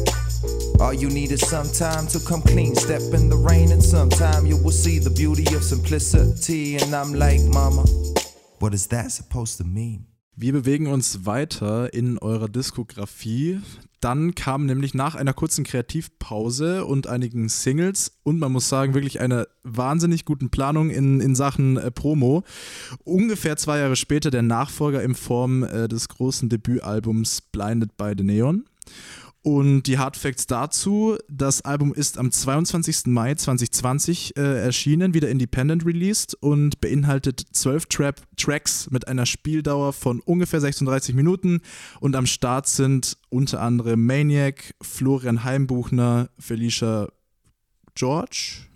[0.79, 2.77] All you need is some time to come clean.
[2.77, 6.77] Step in the rain, and sometime you will see the beauty of simplicity.
[6.77, 7.85] And I'm like, Mama,
[8.61, 10.07] what is that supposed to mean?
[10.39, 13.59] Wir bewegen uns weiter in eurer Diskografie.
[14.01, 19.19] Dann kam nämlich nach einer kurzen Kreativpause und einigen Singles und man muss sagen, wirklich
[19.21, 22.45] einer wahnsinnig guten Planung in, in Sachen äh, Promo.
[23.05, 28.23] Ungefähr zwei Jahre später der Nachfolger in Form äh, des großen Debütalbums Blinded by the
[28.23, 28.67] Neon.
[29.47, 33.07] Und die Hard Facts dazu, das Album ist am 22.
[33.07, 39.93] Mai 2020 äh, erschienen, wieder independent released und beinhaltet zwölf Trap Tracks mit einer Spieldauer
[39.93, 41.61] von ungefähr 36 Minuten
[42.01, 47.07] und am Start sind unter anderem Maniac, Florian Heimbuchner, Felicia
[47.95, 48.67] George,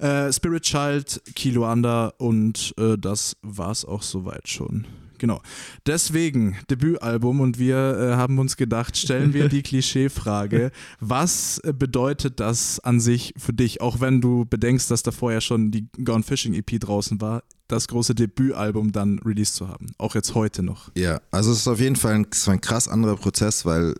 [0.00, 4.88] äh, Spirit Child, Kilo Under und äh, das war's auch soweit schon.
[5.18, 5.42] Genau.
[5.86, 9.62] Deswegen Debütalbum und wir äh, haben uns gedacht, stellen wir die
[10.08, 15.40] Klischeefrage, was bedeutet das an sich für dich, auch wenn du bedenkst, dass da vorher
[15.40, 20.14] schon die Gone Fishing EP draußen war, das große Debütalbum dann released zu haben, auch
[20.14, 20.90] jetzt heute noch.
[20.96, 23.94] Ja, also es ist auf jeden Fall ein, es war ein krass anderer Prozess, weil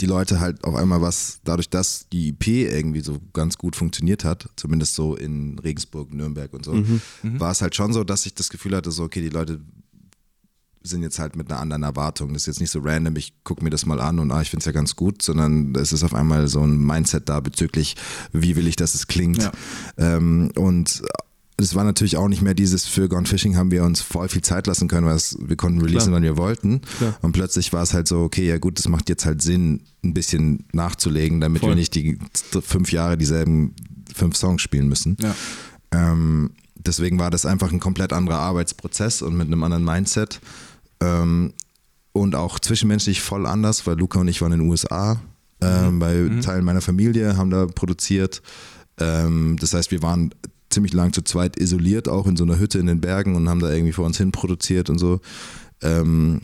[0.00, 4.24] die Leute halt auf einmal was, dadurch, dass die EP irgendwie so ganz gut funktioniert
[4.24, 7.00] hat, zumindest so in Regensburg, Nürnberg und so, Mhm.
[7.38, 9.60] war es halt schon so, dass ich das Gefühl hatte, so, okay, die Leute
[10.86, 12.32] sind jetzt halt mit einer anderen Erwartung.
[12.32, 14.50] Das ist jetzt nicht so random, ich gucke mir das mal an und ah, ich
[14.50, 17.96] finde es ja ganz gut, sondern es ist auf einmal so ein Mindset da bezüglich,
[18.32, 19.42] wie will ich, dass es klingt.
[19.42, 19.52] Ja.
[19.98, 21.02] Ähm, und
[21.58, 24.42] es war natürlich auch nicht mehr dieses, für Gone Fishing haben wir uns voll viel
[24.42, 26.16] Zeit lassen können, weil wir konnten releasen, Klar.
[26.16, 26.82] wann wir wollten.
[26.98, 27.16] Klar.
[27.22, 30.12] Und plötzlich war es halt so, okay, ja gut, es macht jetzt halt Sinn, ein
[30.12, 31.70] bisschen nachzulegen, damit Voll.
[31.70, 32.18] wir nicht die
[32.60, 33.74] fünf Jahre dieselben
[34.14, 35.16] fünf Songs spielen müssen.
[35.20, 35.34] Ja.
[35.92, 40.40] Ähm, deswegen war das einfach ein komplett anderer Arbeitsprozess und mit einem anderen Mindset.
[41.00, 41.52] Ähm,
[42.12, 45.20] und auch zwischenmenschlich voll anders, weil Luca und ich waren in den USA
[45.60, 48.42] ähm, bei Teilen meiner Familie, haben da produziert.
[48.98, 50.34] Ähm, das heißt, wir waren
[50.70, 53.60] ziemlich lang zu zweit isoliert, auch in so einer Hütte in den Bergen und haben
[53.60, 55.20] da irgendwie vor uns hin produziert und so.
[55.82, 56.42] Ähm,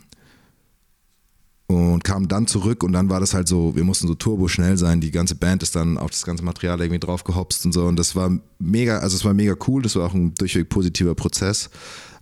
[1.66, 4.76] und kamen dann zurück und dann war das halt so, wir mussten so turbo schnell
[4.76, 5.00] sein.
[5.00, 7.86] Die ganze Band ist dann auf das ganze Material irgendwie drauf gehopst und so.
[7.86, 11.14] Und das war mega, also es war mega cool, das war auch ein durchweg positiver
[11.14, 11.70] Prozess.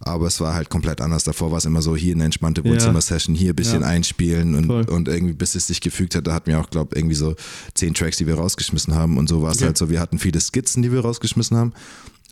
[0.02, 1.24] Aber es war halt komplett anders.
[1.24, 2.64] Davor war es immer so, hier eine entspannte.
[2.64, 3.88] Wohnzimmer-Session, hier ein bisschen Ja.
[3.88, 4.84] einspielen und, Voll.
[4.88, 7.34] und irgendwie bis es sich gefügt hat, da hatten wir auch, glaube irgendwie so
[7.74, 9.18] zehn Tracks, die wir rausgeschmissen haben.
[9.18, 9.66] Und so war es Okay.
[9.66, 11.72] halt so, wir hatten viele Skizzen, die wir rausgeschmissen haben.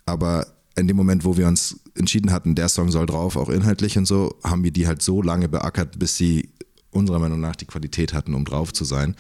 [0.06, 0.46] Aber
[0.76, 4.06] in dem Moment, wo wir uns entschieden hatten, der Song soll drauf, auch inhaltlich und
[4.06, 6.48] so, haben wir die halt so lange beackert, bis sie
[6.90, 9.14] unserer Meinung nach die Qualität hatten, um drauf zu sein.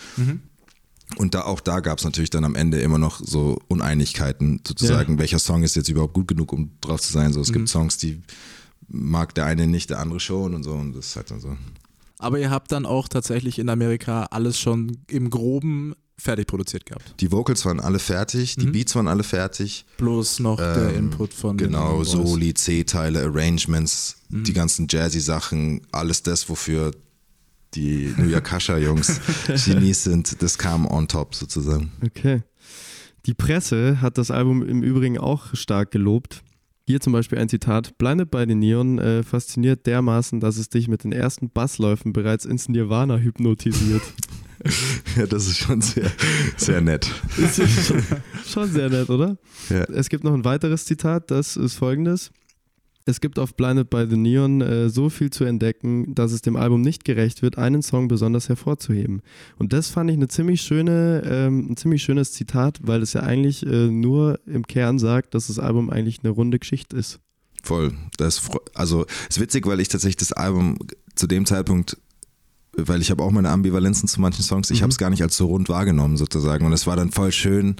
[1.16, 5.18] Und da auch da gab es natürlich dann am Ende immer noch so Uneinigkeiten, sozusagen,
[5.18, 7.32] welcher Song ist jetzt überhaupt gut genug, um drauf zu sein.
[7.32, 8.20] So, es gibt Songs, die
[8.88, 10.72] mag der eine nicht, der andere schon und so.
[10.72, 11.56] Und das ist halt dann so.
[12.18, 17.14] Aber ihr habt dann auch tatsächlich in Amerika alles schon im Groben fertig produziert gehabt.
[17.20, 18.72] Die Vocals waren alle fertig, die Mhm.
[18.72, 19.84] Beats waren alle fertig.
[19.98, 22.02] Bloß noch der Ähm, Input von Genau.
[22.02, 24.42] Soli, C-Teile, Arrangements, Mhm.
[24.44, 26.90] die ganzen Jazzy-Sachen, alles das, wofür
[27.74, 29.20] die New Yakasha-Jungs
[29.64, 31.92] Genies sind, das kam on top sozusagen.
[32.04, 32.42] Okay.
[33.26, 36.42] Die Presse hat das Album im Übrigen auch stark gelobt.
[36.86, 40.88] Hier zum Beispiel ein Zitat: Blinded by the Neon äh, fasziniert dermaßen, dass es dich
[40.88, 44.02] mit den ersten Bassläufen bereits ins Nirvana hypnotisiert.
[45.16, 46.10] Ja, das ist schon sehr,
[46.56, 47.08] sehr nett.
[47.40, 48.02] Das ist schon,
[48.44, 49.38] schon sehr nett, oder?
[49.70, 49.84] Ja.
[49.84, 52.32] Es gibt noch ein weiteres Zitat, das ist folgendes.
[53.08, 56.56] Es gibt auf Blinded by the Neon äh, so viel zu entdecken, dass es dem
[56.56, 59.22] Album nicht gerecht wird, einen Song besonders hervorzuheben.
[59.56, 63.22] Und das fand ich eine ziemlich schöne, ähm, ein ziemlich schönes Zitat, weil es ja
[63.22, 67.18] eigentlich äh, nur im Kern sagt, dass das Album eigentlich eine runde Geschichte ist.
[67.62, 67.94] Voll.
[68.18, 68.42] Das,
[68.74, 70.76] also ist witzig, weil ich tatsächlich das Album
[71.14, 71.96] zu dem Zeitpunkt,
[72.76, 74.82] weil ich habe auch meine Ambivalenzen zu manchen Songs, ich Mhm.
[74.82, 76.66] habe es gar nicht als so rund wahrgenommen sozusagen.
[76.66, 77.76] Und es war dann voll schön,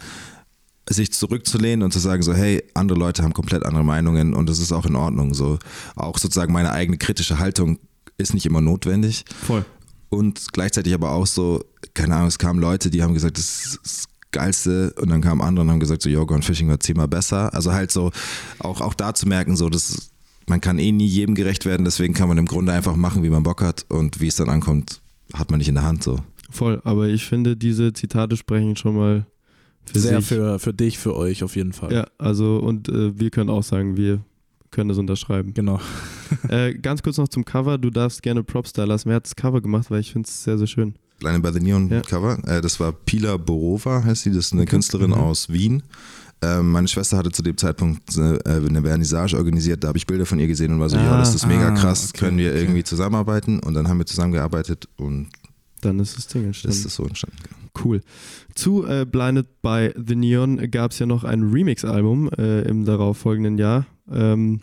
[0.89, 4.59] sich zurückzulehnen und zu sagen so, hey, andere Leute haben komplett andere Meinungen und das
[4.59, 5.35] ist auch in Ordnung.
[5.35, 5.59] So
[5.97, 7.79] auch sozusagen meine eigene kritische Haltung
[8.17, 9.25] ist nicht immer notwendig.
[9.47, 9.65] Voll.
[10.09, 11.63] Und gleichzeitig aber auch so,
[11.95, 15.41] keine Ahnung, es kamen Leute, die haben gesagt, das ist das Geilste und dann kamen
[15.41, 17.53] andere und haben gesagt, so, Yoga und Fishing war zehnmal besser.
[17.55, 18.11] Also halt so,
[18.59, 20.11] auch, auch da zu merken, so, das,
[20.47, 23.31] man kann eh nie jedem gerecht werden, deswegen kann man im Grunde einfach machen, wie
[23.31, 25.01] man Bock hat und wie es dann ankommt,
[25.35, 26.19] hat man nicht in der Hand so.
[26.51, 29.27] Voll, aber ich finde, diese Zitate sprechen schon mal
[29.93, 30.29] für Sehr sich.
[30.29, 31.93] für, für dich, für euch auf jeden Fall.
[31.93, 34.21] Ja, also und äh, wir können auch sagen, wir
[34.71, 35.55] können das unterschreiben.
[35.55, 35.81] Genau.
[36.49, 39.09] äh, ganz kurz noch zum Cover, du darfst gerne Props da lassen.
[39.09, 40.95] Wer hat das Cover gemacht, weil ich finde es sehr, sehr schön.
[41.21, 42.01] Blinded by the Neon Ja.
[42.03, 42.39] Cover.
[42.47, 44.31] Äh, das war Pila Borova, heißt sie.
[44.31, 45.17] Das ist eine Künstlerin Mhm.
[45.17, 45.83] aus Wien.
[46.41, 49.83] Ähm, meine Schwester hatte zu dem Zeitpunkt äh, eine Vernissage organisiert.
[49.83, 51.69] Da habe ich Bilder von ihr gesehen und war so, ja, Ah, das ist mega
[51.71, 52.11] ah, krass.
[52.11, 52.61] okay, Können wir okay.
[52.61, 53.59] irgendwie zusammenarbeiten?
[53.59, 55.31] Und dann haben wir zusammengearbeitet und
[55.81, 56.77] Dann ist das Ding entstanden.
[56.77, 57.37] das ist so entstanden.
[57.85, 58.01] Cool.
[58.55, 63.59] Zu äh, Blinded by the Neon gab es ja noch ein Remix-Album äh, im darauffolgenden
[63.59, 63.87] Jahr.
[64.11, 64.61] Ähm,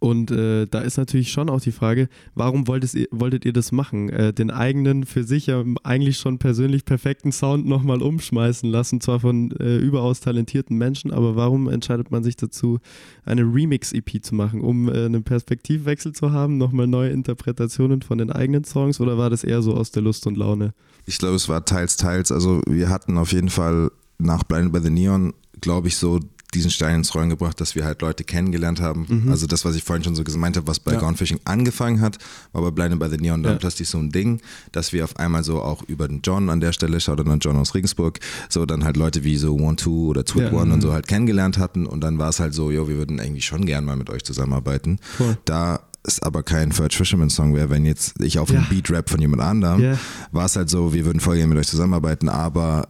[0.00, 3.72] und äh, da ist natürlich schon auch die Frage, warum wolltet ihr, wolltet ihr das
[3.72, 4.10] machen?
[4.10, 9.20] Äh, den eigenen, für sich ja eigentlich schon persönlich perfekten Sound nochmal umschmeißen lassen, zwar
[9.20, 12.80] von äh, überaus talentierten Menschen, aber warum entscheidet man sich dazu,
[13.24, 18.30] eine Remix-EP zu machen, um äh, einen Perspektivwechsel zu haben, nochmal neue Interpretationen von den
[18.30, 20.74] eigenen Songs oder war das eher so aus der Lust und Laune?
[21.06, 22.32] Ich glaube, es war teils, teils.
[22.32, 26.20] Also wir hatten auf jeden Fall nach Blinded by the Neon, glaube ich, so
[26.54, 29.06] diesen Stein ins Rollen gebracht, dass wir halt Leute kennengelernt haben.
[29.08, 29.30] Mhm.
[29.30, 31.00] Also das, was ich vorhin schon so gemeint habe, was bei Ja.
[31.00, 32.18] Gone Fishing angefangen hat,
[32.52, 33.58] war bei Blinded by the Neon dann Ja.
[33.58, 34.40] plötzlich so ein Ding,
[34.72, 37.40] dass wir auf einmal so auch über den John an der Stelle, schaut dann an
[37.40, 40.58] John aus Regensburg, so dann halt Leute wie so One Two oder Twit Ja.
[40.58, 43.20] One und so halt kennengelernt hatten und dann war es halt so, jo, wir würden
[43.20, 44.98] eigentlich schon gern mal mit euch zusammenarbeiten.
[45.16, 45.36] Voll.
[45.44, 48.58] Da es aber kein Fudge Fisherman Song wäre, wenn jetzt ich auf Ja.
[48.58, 49.98] einen Beat rap von jemand anderem, Ja.
[50.32, 52.88] war es halt so, wir würden voll gerne mit euch zusammenarbeiten, aber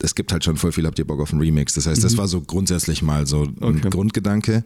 [0.00, 1.74] es gibt halt schon voll viel, habt ihr Bock auf einen Remix.
[1.74, 3.78] Das heißt, das war so grundsätzlich mal so ein Mhm.
[3.78, 3.90] Okay.
[3.90, 4.64] Grundgedanke.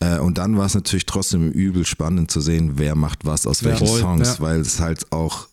[0.00, 3.60] Äh, und dann war es natürlich trotzdem übel spannend zu sehen, wer macht was aus
[3.60, 4.40] Ja, welchen voll, Songs, ja.
[4.40, 5.48] weil es halt auch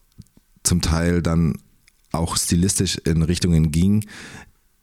[0.64, 1.58] zum Teil dann
[2.12, 4.06] auch stilistisch in Richtungen ging,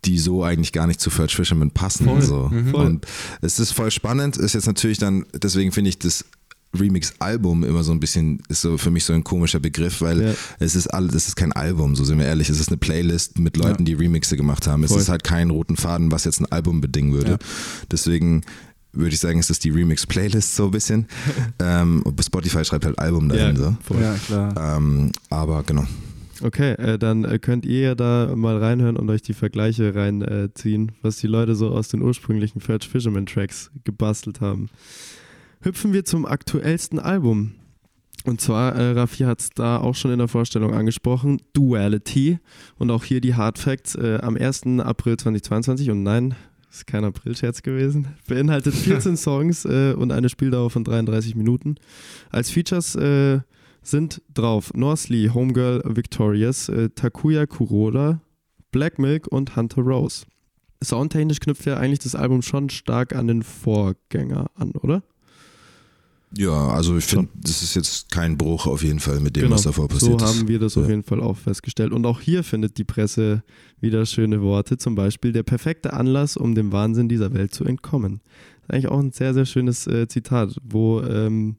[0.05, 2.07] die so eigentlich gar nicht zu Fudge Fisherman passen.
[2.07, 2.22] Voll.
[2.22, 2.49] So.
[2.49, 2.74] Mhm.
[2.74, 3.07] Und
[3.41, 6.24] es ist voll spannend, ist jetzt natürlich dann, deswegen finde ich das
[6.78, 10.34] Remix-Album immer so ein bisschen, ist so für mich so ein komischer Begriff, weil Ja.
[10.58, 12.48] es ist alles, es ist kein Album, so sind wir ehrlich.
[12.48, 14.84] Es ist eine Playlist mit Leuten, die Remixe gemacht haben.
[14.84, 15.00] Es Voll.
[15.00, 17.32] ist halt kein roten Faden, was jetzt ein Album bedingen würde.
[17.32, 17.38] Ja.
[17.90, 18.42] Deswegen
[18.92, 21.06] würde ich sagen, es ist die Remix-Playlist so ein bisschen.
[21.58, 23.56] ähm, Spotify schreibt halt Album dahin.
[23.56, 23.76] so.
[23.82, 24.00] voll.
[24.00, 24.76] Ja, klar.
[24.78, 25.84] Ähm, aber genau.
[26.42, 30.92] Okay, äh, dann äh, könnt ihr ja da mal reinhören und euch die Vergleiche reinziehen,
[31.00, 34.68] was die Leute so aus den ursprünglichen Fudge Fisherman Tracks gebastelt haben.
[35.66, 37.54] Hüpfen wir zum aktuellsten Album.
[38.24, 42.38] Und zwar, äh, Raffi hat es da auch schon in der Vorstellung angesprochen, Duality.
[42.78, 43.96] Und auch hier die Hard Facts.
[43.96, 44.78] Äh, am 1.
[44.78, 46.36] April 2022, und nein,
[46.70, 51.74] ist kein April-Scherz gewesen, beinhaltet 14 Songs äh, und eine Spieldauer von 33 Minuten.
[52.30, 53.40] Als Features äh,
[53.82, 58.20] sind drauf Norsley, Homegirl Victorious, äh, Takuya Kuroda,
[58.70, 60.26] Black Milk und Hunter Rose.
[60.80, 65.02] Soundtechnisch knüpft ja eigentlich das Album schon stark an den Vorgänger an, oder?
[66.36, 69.62] Ja, also ich finde, das ist jetzt kein Bruch auf jeden Fall mit dem, was
[69.62, 69.98] davor Genau.
[69.98, 70.40] so passiert ist.
[70.40, 70.90] haben wir das auf Ja.
[70.90, 71.92] jeden Fall auch festgestellt.
[71.92, 73.42] Und auch hier findet die Presse
[73.80, 78.20] wieder schöne Worte, zum Beispiel der perfekte Anlass, um dem Wahnsinn dieser Welt zu entkommen.
[78.22, 81.56] Das ist eigentlich auch ein sehr, sehr schönes äh, Zitat, wo ähm,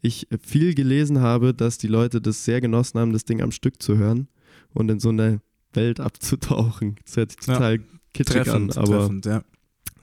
[0.00, 3.82] ich viel gelesen habe, dass die Leute das sehr genossen haben, das Ding am Stück
[3.82, 4.28] zu hören
[4.74, 5.40] und in so eine
[5.72, 6.96] Welt abzutauchen.
[7.04, 7.54] Das hört sich Ja.
[7.54, 7.78] total
[8.12, 9.42] kitschig Treffend, an, aber treffend, ja.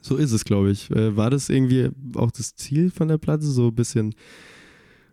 [0.02, 0.90] So ist es, glaube ich.
[0.92, 4.16] Äh, war das irgendwie auch das Ziel von der Platte, so ein bisschen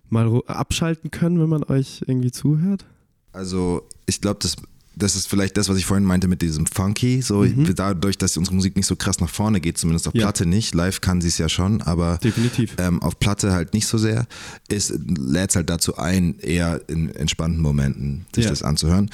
[0.09, 2.87] mal abschalten können, wenn man euch irgendwie zuhört?
[3.33, 4.57] Also ich glaube, das,
[4.97, 7.21] das ist vielleicht das, was ich vorhin meinte mit diesem Funky.
[7.21, 7.73] So Mhm.
[7.75, 10.23] dadurch, dass unsere Musik nicht so krass nach vorne geht, zumindest auf Ja.
[10.23, 10.75] Platte nicht.
[10.75, 12.75] Live kann sie es ja schon, aber Definitiv.
[12.79, 14.27] ähm, auf Platte halt nicht so sehr.
[14.69, 18.51] Es lädt halt dazu ein, eher in entspannten Momenten sich Ja.
[18.51, 19.11] das anzuhören.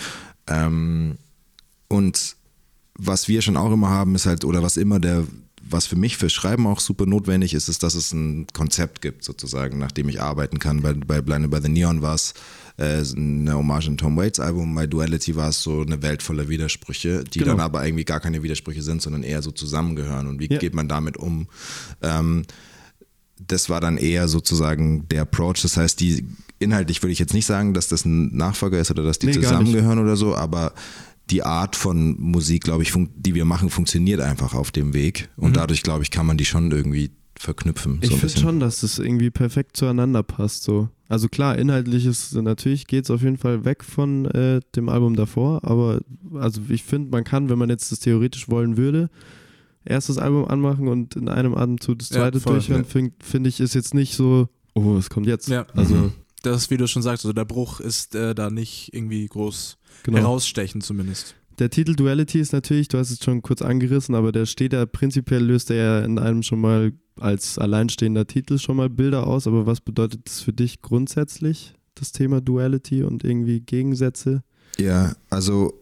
[0.46, 1.16] Ähm,
[1.88, 2.36] und
[2.96, 5.24] was wir schon auch immer haben, ist halt, oder was immer der,
[5.68, 9.24] was für mich für Schreiben auch super notwendig ist, ist, dass es ein Konzept gibt,
[9.24, 10.82] sozusagen, nach dem ich arbeiten kann.
[10.82, 12.34] Bei, bei Blinded by the Neon war es
[12.76, 16.48] äh, eine Hommage an Tom Waits Album, bei Duality war es so eine Welt voller
[16.48, 17.52] Widersprüche, die Genau.
[17.52, 20.26] dann aber irgendwie gar keine Widersprüche sind, sondern eher so zusammengehören.
[20.26, 20.58] Und wie Ja.
[20.58, 21.46] geht man damit um?
[22.02, 22.42] Ähm,
[23.46, 25.62] das war dann eher sozusagen der Approach.
[25.62, 26.26] Das heißt, die
[26.60, 29.32] inhaltlich würde ich jetzt nicht sagen, dass das ein Nachfolger ist oder dass die Nee,
[29.32, 30.72] zusammengehören oder so, aber
[31.30, 35.28] die Art von Musik, glaube ich, die wir machen, funktioniert einfach auf dem Weg.
[35.36, 37.94] Und dadurch, glaube ich, kann man die schon irgendwie verknüpfen.
[37.94, 37.98] Mhm.
[38.02, 40.62] Ich so ein finde schon, dass das irgendwie perfekt zueinander passt.
[40.64, 40.88] So.
[41.08, 45.16] Also klar, inhaltlich ist natürlich geht es auf jeden Fall weg von äh, dem Album
[45.16, 46.00] davor, aber
[46.34, 49.10] also ich finde, man kann, wenn man jetzt das theoretisch wollen würde,
[49.84, 52.54] erst das Album anmachen und in einem Atemzug das Ja, zweite voll.
[52.54, 55.48] durchhören, finde find ich, ist jetzt nicht so, oh, es kommt jetzt.
[55.48, 55.66] Ja.
[55.74, 56.12] Also Mhm.
[56.42, 60.18] Das, wie du schon sagst, also der Bruch ist äh, da nicht irgendwie groß genau.
[60.18, 61.34] herausstechend zumindest.
[61.58, 64.86] Der Titel Duality ist natürlich, du hast es schon kurz angerissen, aber der steht ja
[64.86, 69.46] prinzipiell, löst er ja in einem schon mal als alleinstehender Titel schon mal Bilder aus.
[69.46, 74.42] Aber was bedeutet das für dich grundsätzlich, das Thema Duality und irgendwie Gegensätze?
[74.78, 75.80] Ja, also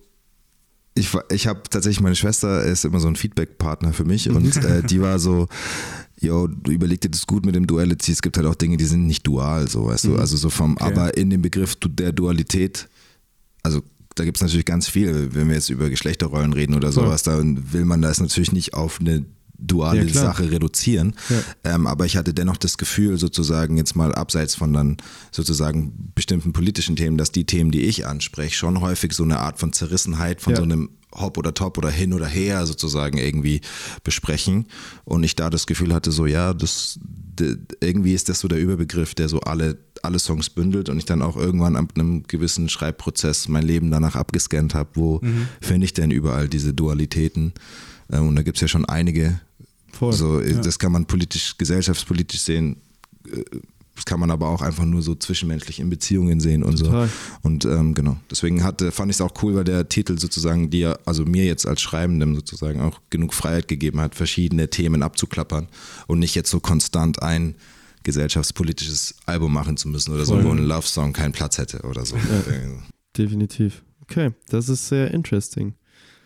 [0.94, 4.54] ich, war- ich habe tatsächlich, meine Schwester ist immer so ein Feedback-Partner für mich und
[4.58, 5.48] äh, die war so,
[6.20, 8.84] yo, du überleg dir das gut mit dem Duality, es gibt halt auch Dinge, die
[8.84, 12.90] sind nicht dual, so, weißt du, also so vom, aber in dem Begriff der Dualität,
[13.62, 13.80] also
[14.14, 17.72] da gibt es natürlich ganz viel, wenn wir jetzt über Geschlechterrollen reden oder sowas, dann
[17.72, 19.24] will man das natürlich nicht auf eine
[19.64, 20.12] duale Ja.
[20.12, 21.14] Sache reduzieren.
[21.62, 24.96] Ähm, aber ich hatte dennoch das Gefühl, sozusagen jetzt mal abseits von dann
[25.30, 29.60] sozusagen bestimmten politischen Themen, dass die Themen, die ich anspreche, schon häufig so eine Art
[29.60, 30.56] von Zerrissenheit, von Ja.
[30.56, 33.60] so einem Hop oder Top oder hin oder her sozusagen irgendwie
[34.02, 34.66] besprechen.
[35.04, 36.98] Und ich da das Gefühl hatte, so ja, das
[37.80, 41.22] irgendwie ist das so der Überbegriff, der so alle, alle Songs bündelt und ich dann
[41.22, 45.48] auch irgendwann ab einem gewissen Schreibprozess mein Leben danach abgescannt habe, wo Mhm.
[45.60, 47.52] finde ich denn überall diese Dualitäten?
[48.12, 49.40] Ähm, Und da gibt es ja schon einige.
[49.92, 50.12] Voll.
[50.12, 50.60] So, ja.
[50.60, 52.76] Das kann man politisch, gesellschaftspolitisch sehen.
[53.32, 53.42] äh,
[53.94, 57.08] Das kann man aber auch einfach nur so zwischenmenschlich in Beziehungen sehen und Total.
[57.08, 57.12] so.
[57.42, 60.98] Und ähm, genau, deswegen hatte, fand ich es auch cool, weil der Titel sozusagen dir,
[61.04, 65.68] also mir jetzt als Schreibendem sozusagen auch genug Freiheit gegeben hat, verschiedene Themen abzuklappern
[66.06, 67.54] und nicht jetzt so konstant ein
[68.02, 70.44] gesellschaftspolitisches Album machen zu müssen oder so, Voll.
[70.44, 72.16] wo ein Love-Song keinen Platz hätte oder so.
[72.16, 72.20] Äh,
[73.16, 73.82] Definitiv.
[74.02, 75.74] Okay, das ist sehr interesting.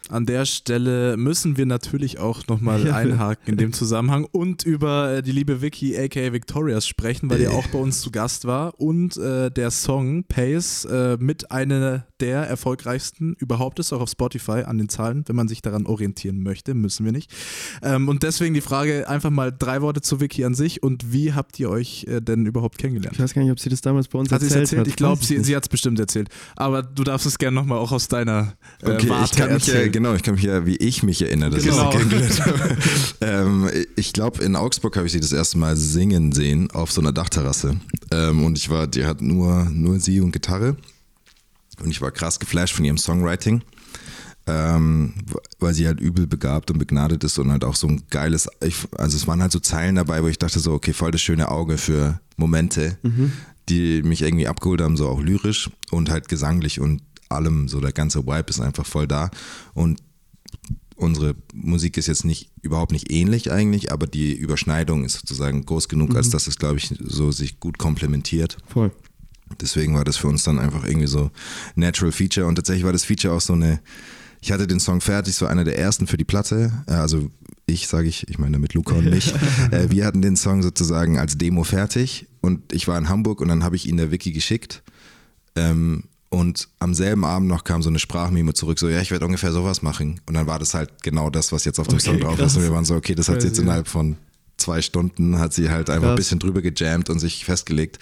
[0.08, 2.94] An der Stelle müssen wir natürlich auch nochmal Ja.
[2.94, 7.48] einhaken in dem Zusammenhang und über äh, die liebe Vicky aka Victorias sprechen, weil die
[7.48, 12.42] auch bei uns zu Gast war und äh, der Song Pace äh, mit einer der
[12.42, 16.74] erfolgreichsten überhaupt ist, auch auf Spotify an den Zahlen, wenn man sich daran orientieren möchte,
[16.74, 17.30] müssen wir nicht.
[17.82, 21.32] Ähm, und deswegen die Frage einfach mal drei Worte zu Vicky an sich und wie
[21.34, 23.14] habt ihr euch äh, denn überhaupt kennengelernt?
[23.16, 24.80] Ich weiß gar nicht, ob sie das damals bei uns Hat sie es erzählt, erzählt?
[24.80, 24.88] hat.
[24.88, 26.28] Ich glaube, sie, sie hat es bestimmt erzählt.
[26.56, 29.66] Aber du darfst es gerne nochmal auch aus deiner äh, Okay, Warte ich kann mich
[29.66, 29.92] ja, erzählen.
[29.92, 31.90] genau, ich kann mich ja, wie ich mich erinnere, dass Genau.
[31.90, 32.76] ich sie kennengelernt habe.
[33.20, 37.00] ähm, ich glaube, in Augsburg habe ich sie das erste Mal singen sehen auf so
[37.00, 37.76] einer Dachterrasse.
[38.10, 40.76] Ähm, und ich war, die hat nur, nur sie und Gitarre.
[41.82, 43.62] Und ich war krass geflasht von ihrem Songwriting.
[44.48, 45.14] Ähm,
[45.58, 48.76] weil sie halt übel begabt und begnadet ist und halt auch so ein geiles, ich,
[48.96, 51.50] also es waren halt so Zeilen dabei, wo ich dachte so, okay, voll das schöne
[51.50, 52.96] Auge für Momente,
[53.68, 57.90] die mich irgendwie abgeholt haben, so auch lyrisch und halt gesanglich und allem, so der
[57.90, 59.30] ganze Vibe ist einfach voll da
[59.74, 60.00] und
[60.96, 65.88] unsere Musik ist jetzt nicht überhaupt nicht ähnlich eigentlich, aber die Überschneidung ist sozusagen groß
[65.88, 68.56] genug, als dass es, glaube ich, so sich gut komplementiert.
[68.66, 68.90] Voll.
[69.61, 71.30] Deswegen war das für uns dann einfach irgendwie so
[71.74, 72.47] Natural Feature.
[72.47, 73.80] Und tatsächlich war das Feature auch so eine,
[74.40, 77.30] ich hatte den Song fertig, so einer der ersten für die Platte, äh, also
[77.68, 79.34] ich sage ich, ich meine damit Luca und mich,
[79.70, 83.49] äh, wir hatten den Song sozusagen als Demo fertig und ich war in Hamburg und
[83.49, 84.82] dann habe ich ihn der Wiki geschickt.
[85.57, 89.24] Ähm, und am selben Abend noch kam so eine Sprachmemo zurück, so ja, ich werde
[89.26, 90.20] ungefähr sowas machen.
[90.26, 92.53] Und dann war das halt genau das, was jetzt auf dem Okay, Song drauf krass.
[92.53, 92.57] ist.
[92.59, 94.16] Und wir waren so, okay, das hat sie jetzt innerhalb von
[94.57, 96.26] zwei Stunden, hat sie halt einfach ein Krass.
[96.26, 98.01] bisschen drüber gejammt und sich festgelegt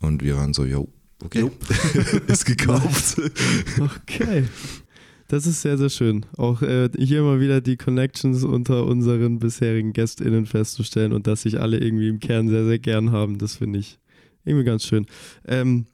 [0.00, 0.88] und wir waren so, yo,
[1.22, 1.50] okay,
[2.26, 3.20] ist gekauft.
[3.78, 4.44] Okay.
[5.28, 6.24] Das ist sehr, sehr schön.
[6.36, 11.60] Auch äh, hier mal wieder die Connections unter unseren bisherigen GästInnen festzustellen und dass sich
[11.60, 13.38] alle irgendwie im Kern sehr, sehr gern haben.
[13.38, 13.98] Das finde ich
[14.44, 15.06] irgendwie ganz schön.
[15.44, 15.86] Ähm,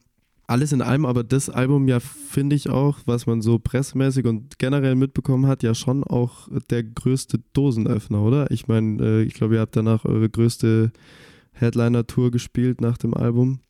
[0.47, 4.59] alles in allem, aber das Album ja, finde ich auch, was man so pressemäßig und
[4.59, 8.51] generell mitbekommen hat, ja schon auch der größte Dosenöffner, oder?
[8.51, 10.93] Ich meine, äh, ich glaube, ihr habt danach eure größte
[11.53, 13.61] Headliner-Tour gespielt nach dem Album.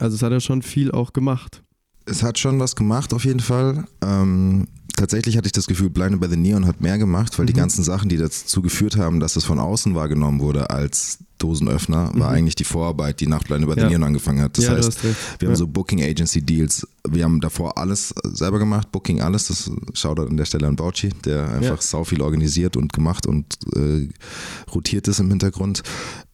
[0.00, 1.62] Also es hat ja schon viel auch gemacht.
[2.06, 3.84] Es hat schon was gemacht, auf jeden Fall.
[4.02, 7.52] Ähm, tatsächlich hatte ich das Gefühl, Blinded by the Neon hat mehr gemacht, weil die
[7.52, 7.58] Mhm.
[7.58, 12.30] ganzen Sachen, die dazu geführt haben, dass es von außen wahrgenommen wurde als Dosenöffner, war
[12.30, 12.36] Mhm.
[12.36, 13.88] eigentlich die Vorarbeit, die nach Blinded by the Ja.
[13.90, 14.56] Neon angefangen hat.
[14.58, 15.10] Das ja, heißt, wir
[15.46, 15.56] haben ja.
[15.56, 16.86] so Booking Agency Deals.
[17.08, 19.46] Wir haben davor alles selber gemacht, Booking alles.
[19.48, 21.80] Das schaut an der Stelle an Bauchi, der einfach Ja.
[21.82, 23.46] sau viel organisiert und gemacht und
[23.76, 24.08] äh,
[24.74, 25.82] rotiert ist im Hintergrund.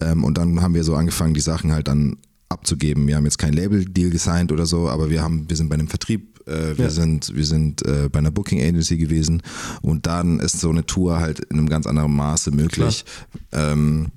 [0.00, 2.16] Ähm, und dann haben wir so angefangen, die Sachen halt dann
[2.48, 3.06] abzugeben.
[3.06, 5.88] Wir haben jetzt kein Label-Deal gesigned oder so, aber wir haben, wir sind bei einem
[5.88, 6.90] Vertrieb, äh, wir Ja.
[6.90, 9.42] sind, wir sind äh, bei einer Booking Agency gewesen
[9.82, 13.04] und dann ist so eine Tour halt in einem ganz anderen Maße möglich.
[13.52, 14.08] Ähm,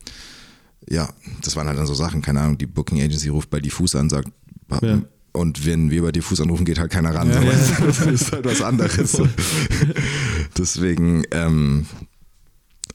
[0.88, 1.10] ja,
[1.44, 4.10] das waren halt dann so Sachen, keine Ahnung, die Booking Agency ruft bei Diffus an,
[4.10, 4.30] sagt,
[4.82, 5.02] Ja.
[5.34, 7.30] und wenn wir bei Diffus anrufen, geht halt keiner ran.
[7.30, 7.84] Ja, so.
[7.86, 9.20] Das ist halt was anderes.
[10.58, 11.86] Deswegen ähm,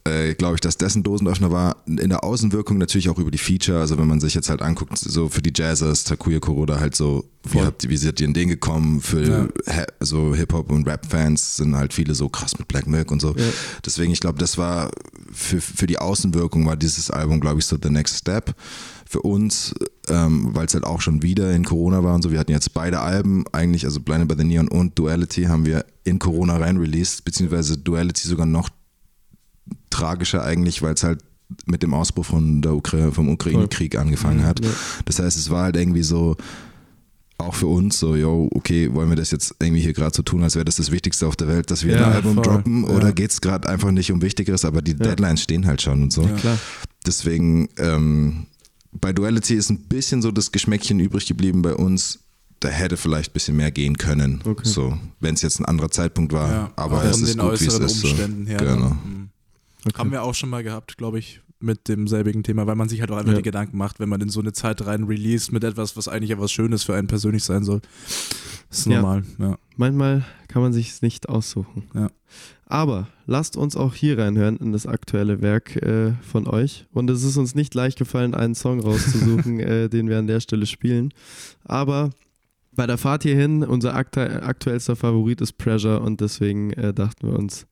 [0.07, 1.77] äh, glaube ich, dass das ein Dosenöffner war.
[1.87, 3.79] In der Außenwirkung natürlich auch über die Feature.
[3.79, 7.25] Also wenn man sich jetzt halt anguckt, so für die Jazzers, Takuya Kuroda halt so,
[7.43, 7.65] wie, Voll.
[7.65, 9.01] habt, wie seid ihr in den gekommen?
[9.01, 9.85] Für Ja.
[9.99, 13.35] So Hip-Hop und Rap-Fans sind halt viele so krass mit Black Milk und so.
[13.35, 13.43] Ja.
[13.83, 14.91] Deswegen, ich glaube, das war
[15.31, 18.55] für, für die Außenwirkung war dieses Album, glaube ich, so the next step.
[19.07, 19.73] Für uns,
[20.09, 22.31] ähm, weil es halt auch schon wieder in Corona war und so.
[22.31, 25.85] Wir hatten jetzt beide Alben eigentlich, also Blinded by the Neon und Duality haben wir
[26.03, 28.69] in Corona rein released, beziehungsweise Duality sogar noch
[29.95, 31.19] tragischer eigentlich, weil es halt
[31.65, 34.63] mit dem Ausbruch von der Ukra vom Ukraine-Krieg angefangen hat.
[34.65, 34.71] Ja.
[35.05, 36.35] Das heißt, es war halt irgendwie so,
[37.37, 40.41] auch für uns so, yo, okay, wollen wir das jetzt irgendwie hier gerade so tun,
[40.43, 42.43] als wäre das das Wichtigste auf der Welt, dass wir Ja, ein Album voll.
[42.43, 42.89] droppen Ja.
[42.95, 46.13] oder geht es gerade einfach nicht um Wichtigeres, aber die Deadlines stehen halt schon und
[46.13, 46.23] so.
[46.23, 46.57] Klar.
[47.05, 48.47] Deswegen, ähm,
[48.93, 52.19] bei Duality ist ein bisschen so das Geschmäckchen übrig geblieben bei uns.
[52.61, 54.41] Da hätte vielleicht ein bisschen mehr gehen können.
[54.45, 54.67] Okay.
[54.67, 56.49] So, wenn es jetzt ein anderer Zeitpunkt war.
[56.51, 57.99] Ja, aber es ist gut, wie es ist.
[57.99, 58.07] So.
[58.07, 58.57] Her.
[58.57, 58.89] Genau.
[58.91, 59.29] Mhm.
[59.95, 63.11] Haben wir auch schon mal gehabt, glaube ich, mit demselbigen Thema, weil man sich halt
[63.11, 63.37] auch einfach Ja.
[63.37, 66.31] die Gedanken macht, wenn man in so eine Zeit rein release mit etwas, was eigentlich
[66.31, 67.81] etwas Schönes für einen persönlich sein soll.
[68.69, 69.01] Das ist Ja.
[69.01, 69.57] normal, ja.
[69.77, 71.83] Manchmal kann man sich es nicht aussuchen.
[71.93, 72.09] Ja.
[72.67, 76.85] Aber lasst uns auch hier reinhören in das aktuelle Werk äh, von euch.
[76.91, 80.39] Und es ist uns nicht leicht gefallen, einen Song rauszusuchen, äh, den wir an der
[80.41, 81.13] Stelle spielen.
[81.63, 82.09] Aber
[82.73, 87.37] bei der Fahrt hierhin, unser aktu aktuellster Favorit ist Pressure und deswegen äh, dachten wir
[87.39, 87.65] uns,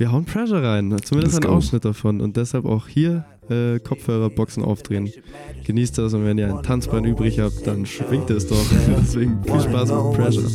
[0.00, 0.96] wir hauen Pressure rein.
[1.04, 1.58] Zumindest Let's einen go.
[1.58, 2.22] Ausschnitt davon.
[2.22, 5.12] Und deshalb auch hier äh, Kopfhörerboxen aufdrehen.
[5.64, 8.56] Genießt das und wenn ihr ein Tanzbein übrig habt, dann schwingt es doch.
[9.02, 10.48] deswegen viel Spaß mit Pressure.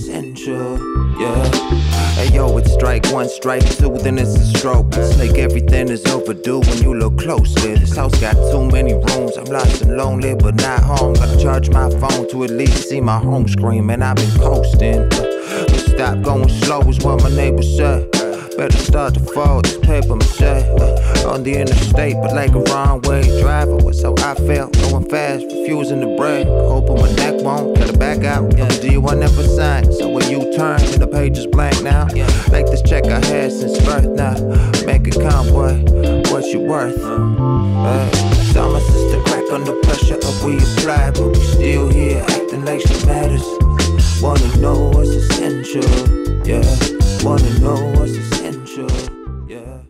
[2.16, 4.96] Hey yo, it's strike one, strike two, then it's a stroke.
[4.98, 7.76] It's like everything is overdue when you look closely.
[7.76, 9.38] This house got too many rooms.
[9.38, 11.14] I'm lost and lonely, but not home.
[11.14, 15.08] Gotta charge my phone to at least see my home screen, and I've been coasting.
[15.10, 18.10] But stop going slow is what my neighbors say.
[18.58, 23.01] Better start to fold this paper mache uh, on the interstate, but like a wrong
[23.01, 24.72] way driver was how I felt.
[24.74, 28.53] Going fast, refusing to brake, hoping my neck won't cut it back out.
[28.53, 32.08] No deal I never signed, so when you turn and the page is blank now,
[32.49, 34.36] like this check I had since birth now.
[34.86, 35.76] Make it count, boy.
[36.32, 36.97] What you worth?
[36.97, 38.10] Uh,
[38.53, 42.80] saw my sister crack under pressure, up we apply, but we still here acting like
[42.80, 43.43] she matters.
[44.22, 45.84] Wanna know what's essential,
[46.47, 46.64] yeah.
[47.22, 48.35] Wanna know what's essential, yeah.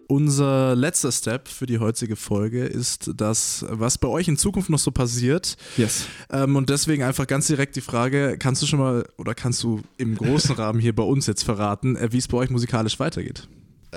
[0.07, 4.79] Unser letzter Step für die heutige Folge ist das, was bei euch in Zukunft noch
[4.79, 5.57] so passiert.
[5.77, 6.07] Yes.
[6.29, 9.81] Ähm, und deswegen einfach ganz direkt die Frage, kannst du schon mal oder kannst du
[9.97, 13.47] im großen Rahmen hier bei uns jetzt verraten, äh, wie es bei euch musikalisch weitergeht?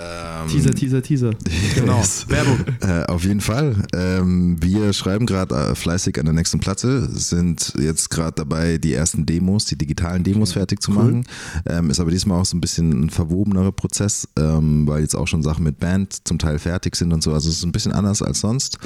[0.01, 1.31] Ähm, Teaser, Teaser, Teaser.
[1.75, 2.03] Genau.
[2.29, 2.61] Werbung.
[2.81, 3.75] Äh, auf jeden Fall.
[3.93, 8.93] Ähm, wir schreiben gerade äh, fleißig an der nächsten Platte, sind jetzt gerade dabei, die
[8.93, 10.97] ersten Demos, die digitalen Demos fertig zu Cool.
[10.97, 11.25] machen.
[11.67, 15.27] Ähm, ist aber diesmal auch so ein bisschen ein verwobenerer Prozess, ähm, weil jetzt auch
[15.27, 17.33] schon Sachen mit Band zum Teil fertig sind und so.
[17.33, 18.79] Also es ist ein bisschen anders als sonst.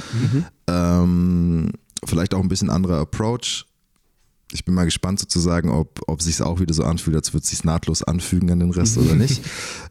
[0.67, 1.69] Ähm,
[2.05, 3.65] vielleicht auch ein bisschen anderer Approach.
[4.51, 7.49] Ich bin mal gespannt sozusagen, ob, ob sich auch wieder so anfühlt, als würde es
[7.49, 9.41] sich nahtlos anfügen an den Rest oder nicht.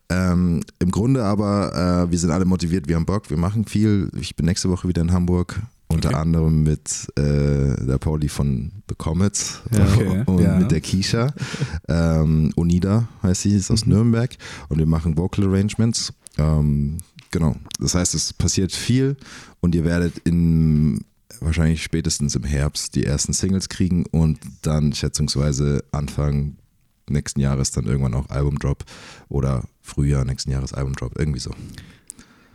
[0.08, 4.10] Ähm, Im Grunde aber, äh, wir sind alle motiviert, wir haben Bock, wir machen viel.
[4.18, 6.18] Ich bin nächste Woche wieder in Hamburg, unter Okay.
[6.18, 9.84] anderem mit äh, der Pauli von The Comets Ja.
[9.86, 10.58] Okay, und ja.
[10.58, 11.32] mit der Kisha.
[11.88, 14.36] Ähm, Onida heißt sie, ist aus Nürnberg
[14.68, 16.12] und wir machen Vocal Arrangements.
[16.38, 16.98] Ähm,
[17.30, 19.16] genau, das heißt, es passiert viel
[19.60, 21.04] und ihr werdet in
[21.40, 26.56] wahrscheinlich spätestens im Herbst die ersten Singles kriegen und dann schätzungsweise Anfang
[27.08, 28.84] nächsten Jahres dann irgendwann auch Albumdrop
[29.28, 31.50] oder Frühjahr nächsten Jahres Albumdrop, irgendwie so.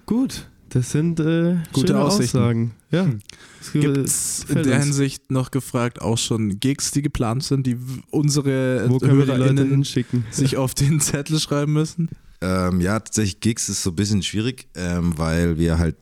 [0.05, 1.99] Gut, das sind äh, Gute.
[1.99, 2.71] Aussagen.
[2.91, 3.05] Ja.
[3.05, 3.19] Hm.
[3.61, 4.85] Es Gibt es in der uns.
[4.85, 7.77] Hinsicht noch gefragt auch schon Gigs, die geplant sind, die
[8.09, 10.25] unsere Wo können wir die Leute HörerInnen hinschicken?
[10.31, 12.09] sich auf den Zettel schreiben müssen?
[12.41, 15.95] Ähm, ja, tatsächlich Gigs ist so ein bisschen schwierig, ähm, weil wir halt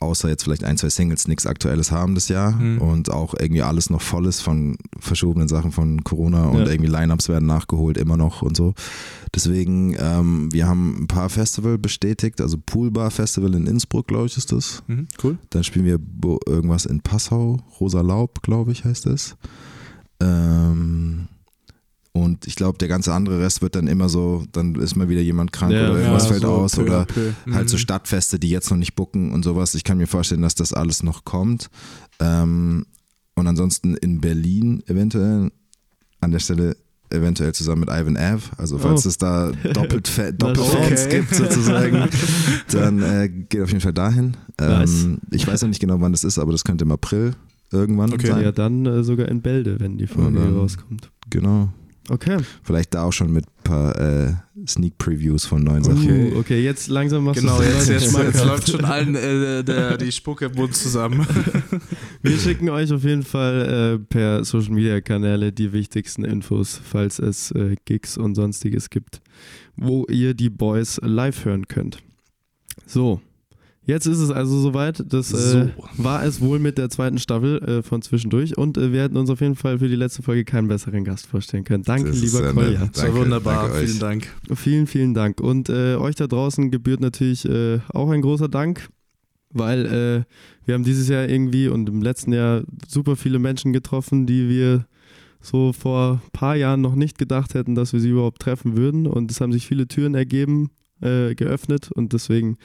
[0.00, 2.78] außer jetzt vielleicht ein, zwei Singles nichts Aktuelles haben das Jahr Mhm.
[2.80, 6.66] und auch irgendwie alles noch voll ist von verschobenen Sachen von Corona und Ja.
[6.66, 8.74] irgendwie Lineups werden nachgeholt immer noch und so.
[9.34, 14.36] Deswegen, ähm, wir haben ein paar Festival bestätigt, also Poolbar Festival in Innsbruck, glaube ich,
[14.36, 14.82] ist das.
[14.86, 15.38] Mhm, cool.
[15.50, 15.98] Dann spielen wir
[16.46, 19.36] irgendwas in Passau, Rosa Laub, glaube ich, heißt es.
[20.20, 21.28] Ähm,
[22.24, 25.20] und ich glaube, der ganze andere Rest wird dann immer so, dann ist mal wieder
[25.20, 27.32] jemand krank Ja, oder irgendwas ja, fällt so aus peu oder peu.
[27.52, 27.80] halt so Mhm.
[27.80, 29.74] Stadtfeste, die jetzt noch nicht bucken und sowas.
[29.74, 31.68] Ich kann mir vorstellen, dass das alles noch kommt.
[32.20, 32.86] Ähm,
[33.34, 35.50] und ansonsten in Berlin eventuell
[36.20, 36.76] an der Stelle
[37.10, 38.42] eventuell zusammen mit Ivan Ave.
[38.58, 39.08] Also falls Oh.
[39.08, 41.16] es da doppelt Doppelfans okay.
[41.20, 42.08] gibt sozusagen,
[42.72, 44.36] dann äh, geht auf jeden Fall dahin.
[44.60, 45.04] Nice.
[45.04, 47.32] Ähm, ich weiß noch nicht genau, wann das ist, aber das könnte im April
[47.70, 48.26] irgendwann Okay.
[48.26, 48.42] sein.
[48.42, 51.10] Ja, dann äh, sogar in Bälde, wenn die Folge dann- rauskommt.
[51.30, 51.68] Genau.
[52.10, 52.38] Okay.
[52.62, 54.34] Vielleicht da auch schon mit ein paar äh,
[54.66, 56.02] Sneak Previews von neuen Sachen.
[56.02, 56.32] Okay.
[56.34, 59.98] Uh, okay, jetzt langsam machst Genau, du jetzt, jetzt, jetzt läuft schon allen äh, der,
[59.98, 61.26] die Spucke im Mund zusammen.
[62.22, 67.18] Wir schicken euch auf jeden Fall äh, per Social Media Kanäle die wichtigsten Infos, falls
[67.18, 69.20] es äh, Gigs und sonstiges gibt,
[69.76, 71.98] wo ihr die Boys live hören könnt.
[72.86, 73.20] So,
[73.88, 75.02] jetzt ist es also soweit.
[75.12, 75.70] Das äh, So.
[75.96, 79.28] war es wohl mit der zweiten Staffel äh, von Zwischendurch und äh, wir hätten uns
[79.30, 81.82] auf jeden Fall für die letzte Folge keinen besseren Gast vorstellen können.
[81.82, 82.88] Danke, Das lieber sehr Kolja.
[82.92, 83.86] Das war wunderbar, danke euch.
[83.86, 84.28] vielen Dank.
[84.54, 85.40] Vielen, vielen Dank.
[85.40, 88.88] Und äh, euch da draußen gebührt natürlich äh, auch ein großer Dank,
[89.50, 94.26] weil äh, wir haben dieses Jahr irgendwie und im letzten Jahr super viele Menschen getroffen,
[94.26, 94.86] die wir
[95.40, 99.06] so vor ein paar Jahren noch nicht gedacht hätten, dass wir sie überhaupt treffen würden.
[99.06, 100.70] Und es haben sich viele Türen ergeben,
[101.00, 102.58] äh, geöffnet und deswegen,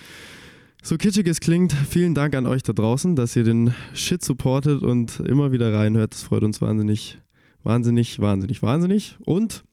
[0.83, 4.83] so kitschig es klingt, vielen Dank an euch da draußen, dass ihr den Shit supportet
[4.83, 6.13] und immer wieder reinhört.
[6.13, 7.19] Das freut uns wahnsinnig,
[7.63, 9.17] wahnsinnig, wahnsinnig, wahnsinnig.
[9.21, 9.63] Und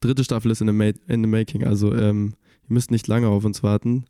[0.00, 2.34] dritte Staffel ist in the, ma in the making, also ähm,
[2.68, 4.04] ihr müsst nicht lange auf uns warten.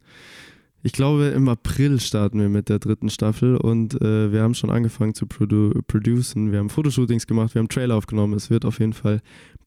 [0.82, 4.70] Ich glaube, im April starten wir mit der dritten Staffel und äh, wir haben schon
[4.70, 6.50] angefangen zu produ producen.
[6.50, 8.34] Wir haben Fotoshootings gemacht, wir haben Trailer aufgenommen.
[8.34, 9.20] Es wird auf jeden Fall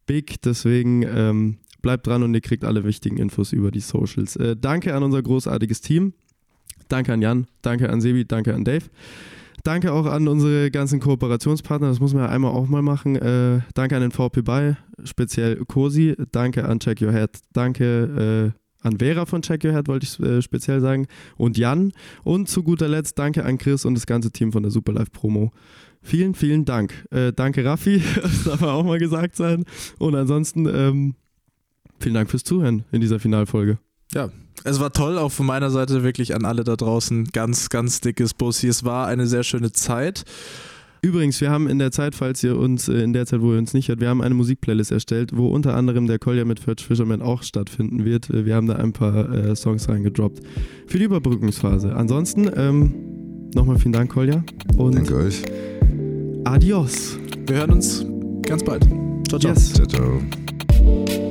[0.05, 4.35] big, deswegen ähm, bleibt dran und ihr kriegt alle wichtigen Infos über die Socials.
[4.35, 6.13] Äh, danke an unser großartiges Team.
[6.89, 8.85] Danke an Jan, danke an Sebi, danke an Dave.
[9.63, 13.15] Danke auch an unsere ganzen Kooperationspartner, das muss man ja einmal auch mal machen.
[13.15, 16.15] Äh, danke an den VP Buy, speziell Cosi.
[16.31, 17.39] Danke an Check Your Head.
[17.53, 21.07] Danke äh, an Vera von Check Your Head, wollte ich äh, speziell sagen.
[21.37, 21.91] Und Jan.
[22.23, 25.51] Und zu guter Letzt danke an Chris und das ganze Team von der Superlife Promo.
[26.01, 27.05] Vielen, vielen Dank.
[27.11, 29.65] Äh, danke Raffi, das darf auch mal gesagt sein.
[29.97, 31.15] Und ansonsten ähm,
[31.99, 33.79] vielen Dank fürs Zuhören in dieser Finalfolge.
[34.13, 34.29] Ja,
[34.63, 37.25] es war toll, auch von meiner Seite wirklich an alle da draußen.
[37.31, 38.67] Ganz, ganz dickes Bussi.
[38.67, 40.23] Es war eine sehr schöne Zeit.
[41.01, 43.57] Übrigens, wir haben in der Zeit, falls ihr uns, äh, in der Zeit, wo ihr
[43.57, 46.85] uns nicht hört, wir haben eine Musikplaylist erstellt, wo unter anderem der Kolja mit Fetch
[46.85, 48.29] Fisherman auch stattfinden wird.
[48.29, 50.41] Äh, Wir haben da ein paar äh, Songs reingedroppt
[50.87, 51.95] für die Überbrückungsphase.
[51.95, 54.43] Ansonsten, ähm, nochmal vielen Dank, Kolja.
[54.75, 55.41] Und Danke euch.
[56.43, 57.17] adios.
[57.47, 58.05] Wir hören uns
[58.41, 58.85] ganz bald.
[59.29, 59.53] Ciao, ciao.
[59.53, 59.71] Yes.
[59.71, 61.28] Ciao, ciao.